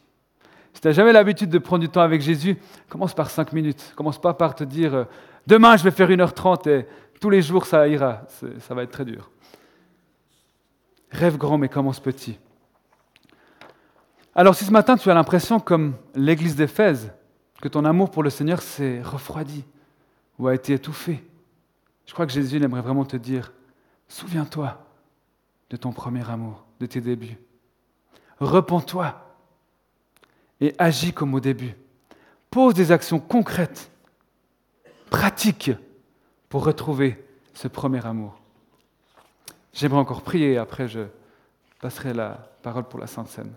Si 0.73 0.81
tu 0.81 0.87
n'as 0.87 0.93
jamais 0.93 1.13
l'habitude 1.13 1.49
de 1.49 1.57
prendre 1.57 1.81
du 1.81 1.89
temps 1.89 2.01
avec 2.01 2.21
Jésus, 2.21 2.57
commence 2.89 3.15
par 3.15 3.29
cinq 3.29 3.53
minutes. 3.53 3.93
Commence 3.95 4.21
pas 4.21 4.33
par 4.33 4.53
te 4.53 4.63
dire, 4.63 4.93
euh, 4.93 5.03
demain 5.47 5.75
je 5.77 5.83
vais 5.83 5.91
faire 5.91 6.09
1h30 6.09 6.69
et 6.69 6.85
tous 7.19 7.29
les 7.29 7.41
jours 7.41 7.65
ça 7.65 7.87
ira. 7.87 8.23
Ça 8.59 8.73
va 8.73 8.83
être 8.83 8.91
très 8.91 9.05
dur. 9.05 9.31
Rêve 11.11 11.37
grand, 11.37 11.57
mais 11.57 11.69
commence 11.69 11.99
petit. 11.99 12.37
Alors 14.35 14.55
si 14.55 14.65
ce 14.65 14.71
matin 14.71 14.97
tu 14.97 15.09
as 15.09 15.13
l'impression, 15.13 15.59
comme 15.59 15.95
l'église 16.13 16.55
d'Éphèse, 16.55 17.11
que 17.61 17.67
ton 17.67 17.85
amour 17.85 18.11
pour 18.11 18.21
le 18.21 18.29
Seigneur 18.29 18.61
s'est 18.61 19.01
refroidi 19.01 19.65
ou 20.37 20.47
a 20.47 20.53
été 20.53 20.73
étouffé, 20.73 21.23
je 22.05 22.13
crois 22.13 22.27
que 22.27 22.31
Jésus 22.31 22.61
aimerait 22.61 22.81
vraiment 22.81 23.05
te 23.05 23.17
dire, 23.17 23.51
souviens-toi 24.07 24.85
de 25.69 25.77
ton 25.77 25.91
premier 25.91 26.29
amour, 26.29 26.65
de 26.79 26.85
tes 26.85 27.01
débuts. 27.01 27.37
Repends-toi 28.39 29.15
et 30.61 30.75
agis 30.77 31.13
comme 31.13 31.33
au 31.33 31.39
début. 31.39 31.75
Pose 32.51 32.73
des 32.73 32.91
actions 32.91 33.19
concrètes, 33.19 33.91
pratiques, 35.09 35.71
pour 36.49 36.65
retrouver 36.65 37.23
ce 37.53 37.67
premier 37.67 38.05
amour. 38.05 38.39
J'aimerais 39.73 39.99
encore 39.99 40.21
prier 40.21 40.57
après 40.57 40.87
je 40.87 41.01
passerai 41.81 42.13
la 42.13 42.49
parole 42.63 42.85
pour 42.85 42.99
la 42.99 43.07
Sainte 43.07 43.29
Seine. 43.29 43.53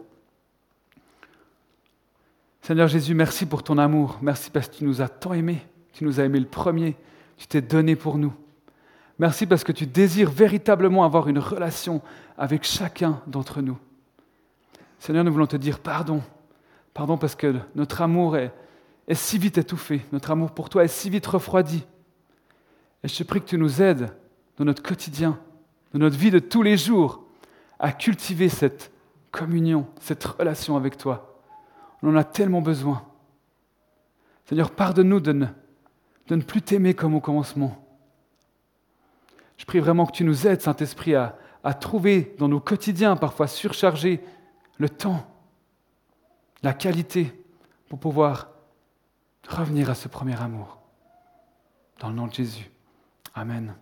Seigneur 2.62 2.88
Jésus, 2.88 3.14
merci 3.14 3.46
pour 3.46 3.62
ton 3.62 3.78
amour. 3.78 4.18
Merci 4.20 4.50
parce 4.50 4.68
que 4.68 4.76
tu 4.76 4.84
nous 4.84 5.00
as 5.00 5.08
tant 5.08 5.32
aimés. 5.32 5.66
Tu 5.92 6.04
nous 6.04 6.20
as 6.20 6.24
aimés 6.24 6.40
le 6.40 6.46
premier. 6.46 6.94
Tu 7.38 7.46
t'es 7.46 7.62
donné 7.62 7.96
pour 7.96 8.18
nous. 8.18 8.34
Merci 9.18 9.46
parce 9.46 9.64
que 9.64 9.72
tu 9.72 9.86
désires 9.86 10.30
véritablement 10.30 11.04
avoir 11.04 11.28
une 11.28 11.38
relation 11.38 12.02
avec 12.36 12.64
chacun 12.64 13.22
d'entre 13.26 13.62
nous. 13.62 13.78
Seigneur, 14.98 15.24
nous 15.24 15.32
voulons 15.32 15.46
te 15.46 15.56
dire 15.56 15.78
pardon. 15.78 16.22
Pardon 16.92 17.16
parce 17.16 17.34
que 17.34 17.54
notre 17.74 18.02
amour 18.02 18.36
est 18.36 18.52
si 19.12 19.38
vite 19.38 19.56
étouffé. 19.56 20.02
Notre 20.12 20.30
amour 20.30 20.52
pour 20.52 20.68
toi 20.68 20.84
est 20.84 20.88
si 20.88 21.08
vite 21.08 21.26
refroidi. 21.26 21.86
Et 23.02 23.08
je 23.08 23.16
te 23.16 23.22
prie 23.22 23.40
que 23.40 23.46
tu 23.46 23.58
nous 23.58 23.80
aides 23.80 24.14
dans 24.56 24.64
notre 24.64 24.82
quotidien, 24.82 25.38
dans 25.92 26.00
notre 26.00 26.16
vie 26.16 26.30
de 26.30 26.38
tous 26.38 26.62
les 26.62 26.76
jours, 26.76 27.24
à 27.78 27.92
cultiver 27.92 28.48
cette 28.48 28.92
communion, 29.30 29.86
cette 30.00 30.24
relation 30.24 30.76
avec 30.76 30.96
toi. 30.98 31.40
On 32.02 32.10
en 32.10 32.16
a 32.16 32.24
tellement 32.24 32.60
besoin. 32.60 33.06
Seigneur, 34.46 34.70
pardonne-nous 34.70 35.20
de 35.20 35.32
ne, 35.32 36.42
plus 36.42 36.62
t'aimer 36.62 36.94
comme 36.94 37.14
au 37.14 37.20
commencement. 37.20 37.86
Je 39.56 39.64
prie 39.64 39.78
vraiment 39.78 40.06
que 40.06 40.12
tu 40.12 40.24
nous 40.24 40.46
aides, 40.46 40.60
Saint-Esprit, 40.60 41.14
à 41.14 41.74
trouver 41.78 42.34
dans 42.38 42.48
nos 42.48 42.60
quotidiens, 42.60 43.16
parfois 43.16 43.46
surchargés, 43.46 44.20
le 44.78 44.88
temps, 44.88 45.26
la 46.62 46.72
qualité 46.72 47.32
pour 47.88 47.98
pouvoir 47.98 48.48
revenir 49.48 49.90
à 49.90 49.94
ce 49.94 50.08
premier 50.08 50.40
amour. 50.40 50.78
Dans 51.98 52.08
le 52.08 52.14
nom 52.14 52.26
de 52.26 52.32
Jésus. 52.32 52.70
Amen. 53.40 53.74